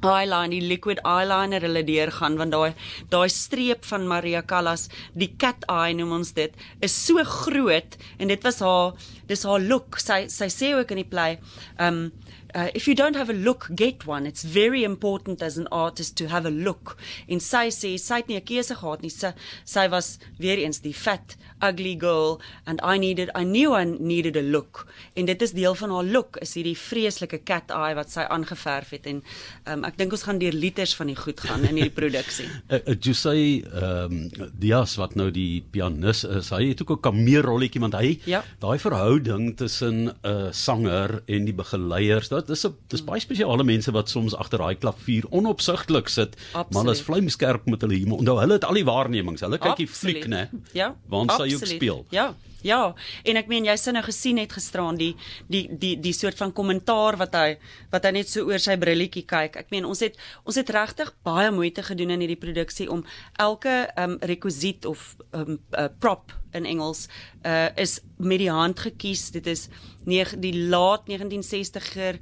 eyeliner 0.04 0.52
die 0.52 0.66
liquid 0.66 1.00
eyeliner 1.06 1.64
hulle 1.64 1.82
deur 1.86 2.10
gaan 2.18 2.36
want 2.40 2.54
daai 2.54 2.74
daai 3.12 3.28
streep 3.32 3.84
van 3.88 4.06
Maria 4.10 4.42
Callas 4.42 4.88
die 5.14 5.30
cat 5.38 5.64
eye 5.72 5.94
noem 5.96 6.18
ons 6.20 6.32
dit 6.36 6.54
is 6.84 6.94
so 6.94 7.22
groot 7.24 7.96
en 8.18 8.32
dit 8.32 8.46
was 8.46 8.60
haar 8.60 8.94
dis 9.30 9.44
haar 9.48 9.62
look 9.62 10.00
sy 10.02 10.26
sy 10.32 10.50
sê 10.52 10.74
ook 10.76 10.92
in 10.94 11.02
die 11.02 11.10
play 11.10 11.38
um 11.78 12.10
uh, 12.54 12.68
if 12.74 12.86
you 12.86 12.94
don't 12.94 13.16
have 13.16 13.30
a 13.30 13.32
look 13.32 13.68
get 13.74 14.06
one. 14.06 14.26
It's 14.26 14.42
very 14.42 14.84
important 14.84 15.42
as 15.42 15.58
an 15.58 15.66
artist 15.68 16.16
to 16.16 16.28
have 16.28 16.46
a 16.46 16.50
look. 16.50 16.96
En 17.28 17.40
sy 17.40 17.68
sê 17.70 17.96
sy 17.98 18.22
het 18.22 18.28
nie 18.28 18.36
'n 18.36 18.44
keuse 18.44 18.74
gehad 18.74 19.02
nie. 19.02 19.10
Sy 19.10 19.32
sy 19.64 19.88
was 19.88 20.18
weer 20.38 20.58
eens 20.58 20.80
die 20.80 20.94
fat 20.94 21.36
ugly 21.62 21.94
girl 21.94 22.40
and 22.66 22.80
I 22.82 22.98
needed 22.98 23.30
I 23.34 23.44
knew 23.44 23.74
I 23.74 23.84
needed 23.84 24.36
a 24.36 24.42
look. 24.42 24.86
En 25.14 25.24
dit 25.24 25.42
is 25.42 25.52
deel 25.52 25.74
van 25.74 25.90
haar 25.90 26.04
look 26.04 26.36
is 26.36 26.54
hierdie 26.54 26.76
vreeslike 26.76 27.42
cat 27.44 27.70
eye 27.70 27.94
wat 27.94 28.10
sy 28.10 28.26
aangeverf 28.28 28.90
het. 28.90 29.06
En 29.06 29.22
um, 29.64 29.84
ek 29.84 29.98
dink 29.98 30.12
ons 30.12 30.22
gaan 30.22 30.38
deur 30.38 30.52
liters 30.52 30.94
van 30.94 31.06
die 31.06 31.16
goed 31.16 31.40
gaan 31.40 31.64
in 31.64 31.76
hierdie 31.76 31.96
produksie. 32.00 32.48
uh, 32.68 32.80
uh, 32.86 32.94
jy 32.94 33.14
sê 33.16 33.36
ehm 33.66 34.12
um, 34.12 34.50
Dias 34.56 34.96
wat 34.96 35.14
nou 35.16 35.28
die 35.30 35.62
pianis 35.70 36.24
is, 36.24 36.50
hy 36.50 36.70
het 36.70 36.82
ook 36.82 36.96
'n 36.96 37.02
kameerrolletjie 37.02 37.80
want 37.80 37.94
hy 37.94 38.18
ja. 38.24 38.42
daai 38.60 38.78
verhouding 38.78 39.56
tussen 39.56 40.08
'n 40.08 40.14
uh, 40.24 40.52
sanger 40.52 41.22
en 41.26 41.44
die 41.44 41.54
begeleiers, 41.54 42.28
dit 42.40 42.50
is 42.56 42.64
'n 42.66 42.74
dis 42.88 43.04
baie 43.04 43.20
spesiale 43.20 43.64
mense 43.64 43.92
wat 43.92 44.08
soms 44.08 44.34
agter 44.34 44.58
daai 44.58 44.74
klavier 44.74 45.24
onopsigtelik 45.30 46.08
sit, 46.08 46.36
Absoluut. 46.36 46.72
maar 46.72 46.82
hulle 46.82 46.94
is 46.94 47.02
vlamskerp 47.02 47.66
met 47.66 47.80
hulle 47.80 47.94
hier. 47.94 48.12
Onthou, 48.12 48.38
hulle 48.38 48.52
het 48.52 48.64
al 48.64 48.74
die 48.74 48.84
waarnemings. 48.84 49.40
Hulle 49.40 49.58
kyk 49.58 49.76
die 49.76 49.88
fliek, 49.88 50.26
né? 50.26 50.48
Ja. 50.72 50.94
Want 51.08 51.32
sy 51.32 51.54
ook 51.54 51.66
speel. 51.66 52.06
Ja. 52.10 52.34
Ja, 52.66 52.94
en 53.22 53.38
ek 53.38 53.50
meen 53.50 53.66
jy 53.68 53.74
sien 53.78 53.94
nou 53.94 54.02
gesien 54.06 54.40
het 54.40 54.54
gisteraan 54.56 54.98
die 54.98 55.12
die 55.52 55.66
die 55.70 55.94
die 56.02 56.14
soort 56.16 56.38
van 56.40 56.54
kommentaar 56.56 57.18
wat 57.20 57.36
hy 57.38 57.58
wat 57.92 58.08
hy 58.08 58.12
net 58.16 58.30
so 58.32 58.46
oor 58.48 58.62
sy 58.62 58.74
brilletjie 58.80 59.26
kyk. 59.28 59.58
Ek 59.60 59.70
meen 59.74 59.86
ons 59.86 60.02
het 60.02 60.16
ons 60.44 60.58
het 60.58 60.72
regtig 60.74 61.12
baie 61.26 61.52
moeite 61.54 61.84
gedoen 61.86 62.16
in 62.16 62.24
hierdie 62.24 62.40
produksie 62.40 62.88
om 62.90 63.04
elke 63.42 63.84
um 64.02 64.16
rekwisiet 64.32 64.88
of 64.88 65.14
um 65.32 65.60
uh, 65.78 65.86
prop 66.00 66.34
in 66.56 66.66
Engels 66.68 67.06
uh 67.46 67.68
is 67.76 68.00
met 68.16 68.40
die 68.42 68.50
hand 68.50 68.80
gekies. 68.80 69.30
Dit 69.34 69.46
is 69.46 69.68
die 70.06 70.54
laat 70.70 71.06
1960er 71.10 72.18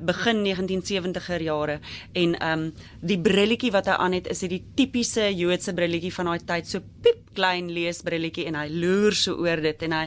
begin 0.00 0.42
1970er 0.46 1.42
jare 1.42 1.80
en 2.12 2.36
um 2.50 2.66
die 3.00 3.18
brilletjie 3.20 3.72
wat 3.74 3.90
hy 3.90 3.98
aan 3.98 4.14
het 4.16 4.30
is 4.30 4.44
dit 4.46 4.56
die 4.56 4.64
tipiese 4.78 5.28
Joodse 5.34 5.74
brilletjie 5.74 6.14
van 6.14 6.30
daai 6.30 6.44
tyd 6.46 6.70
so 6.70 6.82
piep 7.02 7.25
klein 7.36 7.70
leesbrilletjie 7.76 8.46
en 8.50 8.58
hy 8.60 8.66
loer 8.72 9.16
so 9.16 9.36
oor 9.44 9.62
dit 9.64 9.86
en 9.88 9.96
hy 9.98 10.04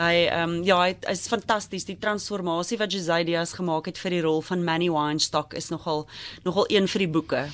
hy 0.00 0.14
um 0.40 0.58
ja 0.66 0.80
hy 0.82 0.96
is 1.12 1.26
fantasties 1.30 1.88
die 1.88 1.98
transformasie 2.02 2.80
wat 2.80 2.92
Josias 2.96 3.54
gemaak 3.58 3.90
het 3.90 4.00
vir 4.02 4.16
die 4.16 4.22
rol 4.26 4.42
van 4.48 4.64
Manny 4.66 4.90
Weinstock 4.92 5.56
is 5.58 5.70
nogal 5.72 6.06
nogal 6.46 6.68
een 6.72 6.90
vir 6.90 7.06
die 7.06 7.12
boeke 7.18 7.46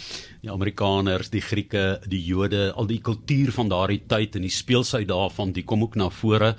die 0.42 0.52
Amerikaners 0.54 1.32
die 1.34 1.44
Grieke 1.44 1.86
die 2.06 2.22
Jode 2.24 2.68
al 2.74 2.90
die 2.90 3.02
kultuur 3.04 3.54
van 3.60 3.72
daardie 3.72 4.04
tyd 4.08 4.38
en 4.38 4.46
die 4.46 4.54
speelsheid 4.54 5.08
daarvan 5.10 5.52
die 5.56 5.66
kom 5.66 5.82
ook 5.86 5.98
na 5.98 6.10
vore 6.10 6.54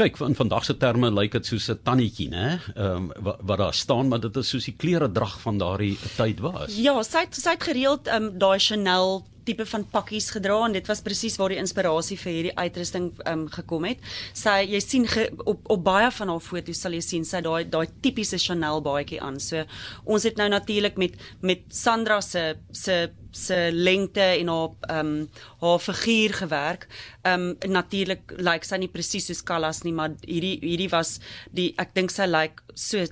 kyk 0.00 0.16
van 0.16 0.34
vandag 0.34 0.64
se 0.64 0.76
terme 0.80 1.10
lyk 1.12 1.34
dit 1.36 1.46
soos 1.46 1.68
'n 1.70 1.80
tannetjie, 1.84 2.28
né? 2.28 2.60
Ehm 2.74 2.96
um, 2.96 3.12
wat, 3.26 3.38
wat 3.42 3.58
daar 3.58 3.74
staan, 3.74 4.08
maar 4.08 4.20
dit 4.20 4.36
is 4.36 4.48
soos 4.48 4.64
die 4.64 4.76
klere 4.76 5.12
drag 5.12 5.40
van 5.40 5.58
daardie 5.58 5.98
tyd 6.16 6.40
was. 6.40 6.76
Ja, 6.76 7.02
sy 7.02 7.26
het, 7.26 7.34
sy 7.34 7.50
het 7.50 7.62
gereeld 7.62 8.06
ehm 8.06 8.30
um, 8.30 8.38
daai 8.38 8.58
Chanel 8.58 9.24
tipe 9.44 9.66
van 9.66 9.84
pakkies 9.92 10.30
gedra 10.34 10.58
en 10.66 10.74
dit 10.76 10.86
was 10.90 11.02
presies 11.04 11.36
waar 11.40 11.54
die 11.54 11.60
inspirasie 11.60 12.18
vir 12.20 12.32
hierdie 12.32 12.56
uitrusting 12.56 13.10
um, 13.30 13.46
gekom 13.52 13.86
het. 13.88 14.02
Sy 14.36 14.56
jy 14.70 14.80
sien 14.84 15.06
ge, 15.10 15.28
op 15.44 15.68
op 15.70 15.84
baie 15.84 16.10
van 16.18 16.32
haar 16.32 16.44
foto's 16.44 16.82
sal 16.82 16.96
jy 16.96 17.02
sien 17.04 17.24
sy 17.28 17.42
daai 17.44 17.64
daai 17.70 17.88
tipiese 18.02 18.38
Chanel 18.40 18.82
baadjie 18.84 19.20
aan. 19.22 19.40
So 19.40 19.64
ons 20.04 20.26
het 20.28 20.40
nou 20.40 20.48
natuurlik 20.52 20.98
met 21.00 21.16
met 21.40 21.64
Sandra 21.68 22.20
se 22.20 22.54
se 22.72 23.10
se 23.30 23.70
lengte 23.72 24.20
en 24.20 24.48
haar 24.48 24.70
ehm 24.88 25.06
um, 25.06 25.28
haar 25.60 25.78
figuur 25.78 26.34
gewerk. 26.42 26.88
Ehm 27.22 27.50
um, 27.50 27.72
natuurlik 27.72 28.34
lyk 28.36 28.46
like, 28.46 28.66
sy 28.66 28.76
nie 28.82 28.90
presies 28.90 29.30
soos 29.30 29.42
Callas 29.42 29.82
nie, 29.84 29.94
maar 29.94 30.16
hierdie 30.26 30.58
hierdie 30.62 30.90
was 30.90 31.18
die 31.54 31.72
ek 31.78 31.94
dink 31.94 32.10
sy 32.10 32.26
lyk 32.26 32.60
like, 32.60 32.74
so 32.74 33.06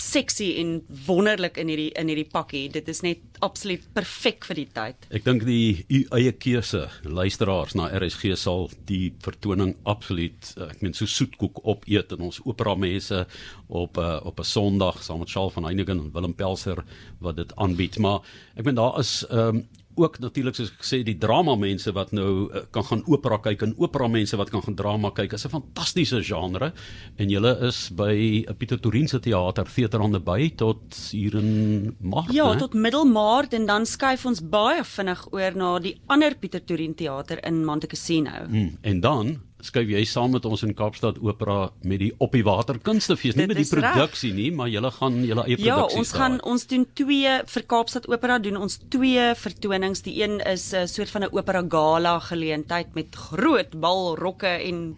sexy 0.00 0.54
en 0.60 0.80
wonderlik 1.06 1.58
in 1.60 1.70
hierdie 1.70 1.90
in 1.98 2.10
hierdie 2.10 2.28
pakkie. 2.28 2.66
Dit 2.72 2.88
is 2.88 3.02
net 3.04 3.40
absoluut 3.44 3.84
perfek 3.96 4.44
vir 4.48 4.60
die 4.60 4.66
tyd. 4.74 5.08
Ek 5.16 5.24
dink 5.24 5.44
die 5.48 5.84
u 5.88 6.02
eie 6.16 6.32
keuse 6.32 6.86
luisteraars 7.04 7.76
na 7.78 7.88
RSG 8.00 8.34
sal 8.40 8.68
die 8.88 9.12
vertoning 9.24 9.74
absoluut 9.88 10.52
ek 10.68 10.82
meen 10.84 10.96
so 10.96 11.08
soetkoek 11.08 11.62
opeet 11.64 12.14
in 12.16 12.26
ons 12.30 12.40
opera 12.44 12.74
mense 12.76 13.24
op 13.68 13.98
uh, 13.98 14.08
eh, 14.10 14.26
op 14.26 14.40
'n 14.40 14.44
Sondag 14.44 15.02
saam 15.02 15.20
met 15.20 15.30
Charles 15.30 15.52
van 15.52 15.64
Heiningen 15.64 15.98
en 15.98 16.12
Willem 16.12 16.34
Pelser 16.34 16.84
wat 17.18 17.36
dit 17.36 17.56
aanbied. 17.56 17.98
Maar 17.98 18.20
ek 18.56 18.64
meen 18.64 18.74
daar 18.74 18.98
is 18.98 19.24
um, 19.30 19.66
ook 19.98 20.18
natuurlik 20.22 20.54
soos 20.54 20.70
ek 20.70 20.86
sê 20.86 21.00
die 21.06 21.16
drama 21.18 21.56
mense 21.58 21.92
wat 21.96 22.12
nou 22.16 22.48
uh, 22.48 22.62
kan 22.74 22.84
gaan 22.86 23.02
opera 23.10 23.40
kyk 23.42 23.64
en 23.66 23.74
opera 23.78 24.08
mense 24.08 24.36
wat 24.38 24.50
kan 24.52 24.62
gaan 24.62 24.76
drama 24.78 25.10
kyk 25.16 25.34
is 25.34 25.46
'n 25.46 25.50
fantastiese 25.50 26.22
genre 26.22 26.72
en 27.16 27.28
julle 27.28 27.52
is 27.66 27.90
by 27.90 28.44
uh, 28.48 28.54
Pieter 28.54 28.78
Torin 28.78 29.08
se 29.08 29.20
teater 29.20 29.66
Theaterhande 29.66 30.20
by 30.20 30.50
tot 30.56 30.94
hier 31.10 31.34
in 31.36 31.96
Maart 32.00 32.32
Ja, 32.32 32.54
tot 32.56 32.74
middel 32.74 33.04
Maart 33.04 33.54
en 33.54 33.66
dan 33.66 33.86
skuif 33.86 34.26
ons 34.26 34.40
baie 34.40 34.84
vinnig 34.84 35.26
oor 35.32 35.54
na 35.54 35.78
die 35.78 35.96
ander 36.06 36.34
Pieter 36.34 36.64
Torin 36.64 36.94
teater 36.94 37.38
in 37.46 37.64
Monte 37.64 37.86
Cassino. 37.86 38.46
Hmm, 38.46 38.76
en 38.82 39.00
dan 39.00 39.40
skuif 39.66 39.90
jy 39.92 40.04
saam 40.08 40.34
met 40.34 40.46
ons 40.48 40.62
in 40.66 40.74
Kaapstad 40.76 41.18
Opera 41.22 41.70
met 41.82 42.00
die 42.02 42.10
Op 42.18 42.32
die 42.36 42.42
Water 42.46 42.78
Kunstefees, 42.78 43.36
nie 43.36 43.46
met 43.50 43.58
die 43.60 43.68
produksie 43.68 44.32
nie, 44.36 44.50
maar 44.54 44.70
julle 44.72 44.90
gaan 44.94 45.20
julle 45.24 45.44
eie 45.46 45.56
ja, 45.56 45.76
produksie. 45.76 45.96
Ja, 45.96 45.98
ons 46.02 46.12
gaan 46.16 46.38
ons 46.52 46.66
doen 46.70 46.86
twee 46.98 47.34
vir 47.54 47.66
Kaapstad 47.72 48.08
Opera 48.10 48.38
doen 48.42 48.56
ons 48.60 48.78
twee 48.92 49.30
vertonings. 49.36 50.04
Die 50.06 50.16
een 50.22 50.40
is 50.40 50.72
'n 50.72 50.82
uh, 50.82 50.86
soort 50.86 51.10
van 51.10 51.24
'n 51.24 51.32
opera 51.32 51.62
gala 51.68 52.18
geleentheid 52.18 52.94
met 52.94 53.14
groot 53.14 53.80
balrokke 53.80 54.52
en 54.68 54.96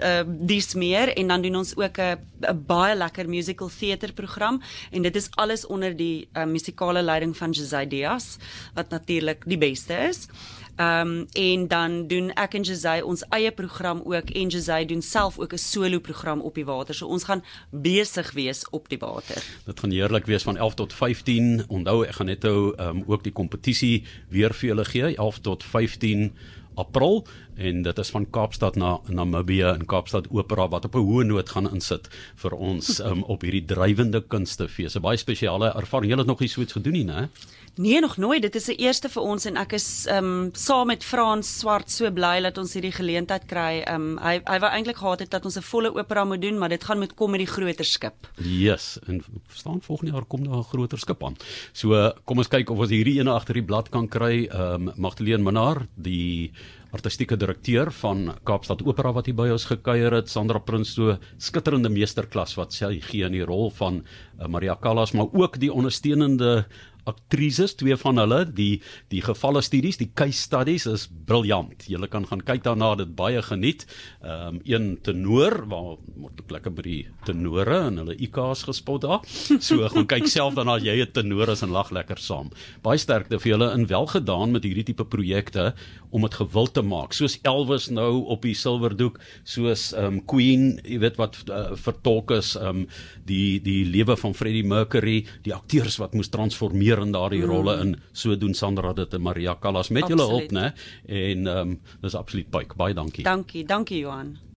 uh 0.00 0.22
dis 0.26 0.74
meer 0.74 1.08
en 1.16 1.28
dan 1.28 1.42
doen 1.42 1.56
ons 1.56 1.76
ook 1.76 1.98
'n 1.98 2.18
baie 2.66 2.96
lekker 2.96 3.28
musical 3.28 3.70
theater 3.78 4.12
program 4.12 4.62
en 4.90 5.02
dit 5.02 5.16
is 5.16 5.28
alles 5.30 5.66
onder 5.66 5.96
die 5.96 6.28
uh, 6.32 6.44
musikale 6.44 7.02
leiding 7.02 7.36
van 7.36 7.52
Diaz 7.88 8.36
wat 8.74 8.90
natuurlik 8.90 9.42
die 9.46 9.58
beste 9.58 9.94
is. 10.08 10.28
Ehm 10.76 11.08
um, 11.08 11.26
en 11.32 11.68
dan 11.68 12.06
doen 12.06 12.32
ek 12.34 12.54
en 12.54 12.62
Jose 12.62 13.00
ons 13.04 13.24
eie 13.28 13.50
program 13.52 14.02
ook 14.04 14.30
en 14.30 14.48
Jose 14.48 14.84
doen 14.86 15.02
self 15.02 15.38
ook 15.38 15.52
'n 15.52 15.58
solo 15.58 15.98
program 16.00 16.40
op 16.40 16.54
die 16.54 16.64
water. 16.64 16.94
So 16.94 17.06
ons 17.06 17.24
gaan 17.24 17.44
besig 17.70 18.32
wees 18.32 18.68
op 18.70 18.88
die 18.88 18.98
water. 18.98 19.42
Dit 19.64 19.80
gaan 19.80 19.90
heerlik 19.90 20.26
wees 20.26 20.42
van 20.42 20.56
11 20.56 20.74
tot 20.74 20.92
15. 20.92 21.64
Onthou 21.68 22.04
ek 22.04 22.14
gaan 22.14 22.26
net 22.26 22.42
nou 22.42 22.74
ehm 22.76 22.88
um, 22.88 23.04
ook 23.06 23.22
die 23.22 23.32
kompetisie 23.32 24.04
weer 24.28 24.54
vir 24.54 24.68
julle 24.68 24.84
gee 24.84 25.16
11 25.16 25.38
tot 25.38 25.64
15 25.64 26.32
April 26.74 27.26
en 27.56 27.82
dit 27.82 27.98
is 27.98 28.10
van 28.10 28.30
Kaapstad 28.30 28.76
na 28.76 29.00
Namibië 29.08 29.72
en 29.74 29.86
Kaapstad 29.86 30.28
Opera 30.30 30.68
wat 30.68 30.84
op 30.84 30.94
'n 30.94 31.06
hoë 31.08 31.24
noot 31.24 31.48
gaan 31.48 31.70
insit 31.72 32.08
vir 32.36 32.52
ons 32.52 32.98
um, 33.08 33.22
op 33.22 33.42
hierdie 33.42 33.64
drywende 33.64 34.20
kunstefees. 34.20 34.96
'n 34.96 35.00
Baie 35.00 35.16
spesiale 35.16 35.72
ervaring. 35.74 36.12
Jy 36.12 36.18
het 36.18 36.26
nog 36.26 36.40
nie 36.40 36.48
so 36.48 36.60
iets 36.60 36.72
gedoen 36.72 36.92
nie, 36.92 37.04
né? 37.04 37.28
Nee, 37.76 38.00
nog 38.00 38.16
nooit. 38.16 38.42
Dit 38.42 38.54
is 38.54 38.66
'n 38.68 38.80
eerste 38.80 39.08
vir 39.08 39.22
ons 39.22 39.44
en 39.44 39.56
ek 39.56 39.72
is 39.72 40.06
ehm 40.06 40.24
um, 40.24 40.50
saam 40.52 40.86
met 40.86 41.04
Frans 41.04 41.58
Swart 41.58 41.90
so 41.90 42.10
bly 42.10 42.40
dat 42.40 42.58
ons 42.58 42.72
hierdie 42.72 42.92
geleentheid 42.92 43.44
kry. 43.46 43.82
Ehm 43.84 43.94
um, 43.94 44.18
hy 44.18 44.40
hy 44.44 44.58
wou 44.58 44.70
eintlik 44.70 44.96
gehad 44.96 45.20
het 45.20 45.30
dat 45.30 45.44
ons 45.44 45.56
'n 45.56 45.62
volle 45.62 45.94
opera 45.94 46.24
moet 46.24 46.40
doen, 46.40 46.58
maar 46.58 46.68
dit 46.68 46.84
gaan 46.84 46.98
moet 46.98 47.14
kom 47.14 47.30
met 47.30 47.40
die 47.40 47.46
groter 47.46 47.84
skip. 47.84 48.14
Yes, 48.36 48.98
en 49.06 49.22
verstaan 49.46 49.82
volgende 49.82 50.12
jaar 50.12 50.24
kom 50.24 50.44
daar 50.44 50.58
'n 50.58 50.62
groter 50.62 50.98
skip 50.98 51.24
aan. 51.24 51.36
So 51.72 52.12
kom 52.24 52.38
ons 52.38 52.48
kyk 52.48 52.70
of 52.70 52.78
ons 52.78 52.90
hierdie 52.90 53.18
ene 53.20 53.30
agter 53.30 53.54
die 53.54 53.64
blad 53.64 53.88
kan 53.88 54.08
kry. 54.08 54.46
Ehm 54.46 54.88
um, 54.88 54.92
Magdalene 54.96 55.42
Minnar, 55.42 55.86
die 55.94 56.52
artistieke 56.96 57.36
direkteur 57.38 57.90
van 58.00 58.32
Kaapstad 58.48 58.82
Opera 58.86 59.12
wat 59.16 59.28
hier 59.28 59.36
by 59.36 59.50
ons 59.54 59.68
gekuier 59.68 60.14
het, 60.16 60.30
Sandra 60.32 60.60
Prinsloo, 60.62 61.18
skitterende 61.42 61.92
meesterklas 61.92 62.56
wat 62.58 62.76
sy 62.76 62.96
gee 63.04 63.26
in 63.28 63.36
die 63.36 63.44
rol 63.46 63.70
van 63.76 64.02
uh, 64.02 64.48
Maria 64.48 64.76
Callas, 64.80 65.14
maar 65.16 65.32
ook 65.36 65.60
die 65.62 65.72
ondersteunende 65.72 66.64
aktrises, 67.06 67.74
twee 67.78 67.96
van 67.96 68.18
hulle, 68.20 68.42
die 68.56 68.80
die 69.12 69.22
gevalle 69.24 69.62
studies, 69.64 69.98
die 70.00 70.10
case 70.18 70.42
studies 70.42 70.86
is 70.90 71.06
briljant. 71.28 71.86
Jy 71.88 72.00
kan 72.10 72.26
gaan 72.28 72.42
kyk 72.46 72.64
daarna, 72.66 72.94
dit 72.98 73.14
baie 73.16 73.42
geniet. 73.42 73.86
Ehm 74.22 74.56
um, 74.56 74.60
een 74.66 74.98
tenor 75.02 75.62
waar 75.70 75.96
moet 76.16 76.40
ek 76.42 76.50
lekker 76.56 76.74
by 76.74 76.82
die 76.82 77.02
tenore 77.26 77.78
en 77.88 78.00
hulle 78.02 78.16
IK's 78.18 78.64
gespot 78.66 79.04
daar. 79.06 79.22
So 79.66 79.86
gaan 79.92 80.06
kyk 80.10 80.26
self 80.30 80.56
dan 80.58 80.68
as 80.68 80.82
jy 80.82 80.98
'n 81.02 81.12
tenor 81.12 81.50
is 81.52 81.62
en 81.62 81.70
lag 81.70 81.90
lekker 81.90 82.18
saam. 82.18 82.50
Baie 82.82 82.98
sterkte 82.98 83.38
vir 83.38 83.52
julle 83.52 83.72
in 83.74 83.86
welgedaan 83.86 84.52
met 84.52 84.64
hierdie 84.64 84.84
tipe 84.84 85.04
projekte 85.04 85.74
om 86.10 86.22
dit 86.22 86.34
gewild 86.34 86.74
te 86.74 86.82
maak. 86.82 87.12
Soos 87.12 87.38
Elvis 87.42 87.88
nou 87.90 88.24
op 88.32 88.42
die 88.42 88.54
silwerdoek, 88.54 89.18
soos 89.44 89.92
ehm 89.92 90.04
um, 90.06 90.24
Queen, 90.26 90.80
jy 90.84 90.98
weet 90.98 91.16
wat 91.20 91.38
uh, 91.48 91.74
vertolk 91.74 92.30
is 92.30 92.56
ehm 92.56 92.82
um, 92.82 92.86
die 93.26 93.60
die 93.62 93.84
lewe 93.84 94.16
van 94.16 94.34
Freddie 94.34 94.64
Mercury, 94.66 95.24
die 95.42 95.54
akteurs 95.54 95.98
wat 96.02 96.14
moes 96.14 96.30
transformeer 96.32 96.95
in 97.02 97.12
daardie 97.12 97.42
mm. 97.42 97.50
rolle 97.50 97.76
in 97.82 97.96
so 98.12 98.36
doen 98.36 98.54
Sandra 98.54 98.92
dit 98.92 99.14
en 99.14 99.22
Maria 99.22 99.56
Callas 99.60 99.90
met 99.90 100.08
julle 100.08 100.28
hulp 100.30 100.52
nê 100.52 100.70
en 101.06 101.46
ehm 101.46 101.58
um, 101.58 101.78
dis 102.02 102.14
absoluut 102.14 102.50
baie 102.50 102.66
baie 102.76 102.94
dankie. 102.94 103.24
Dankie, 103.24 103.64
dankie 103.64 103.98
Johan. 103.98 104.36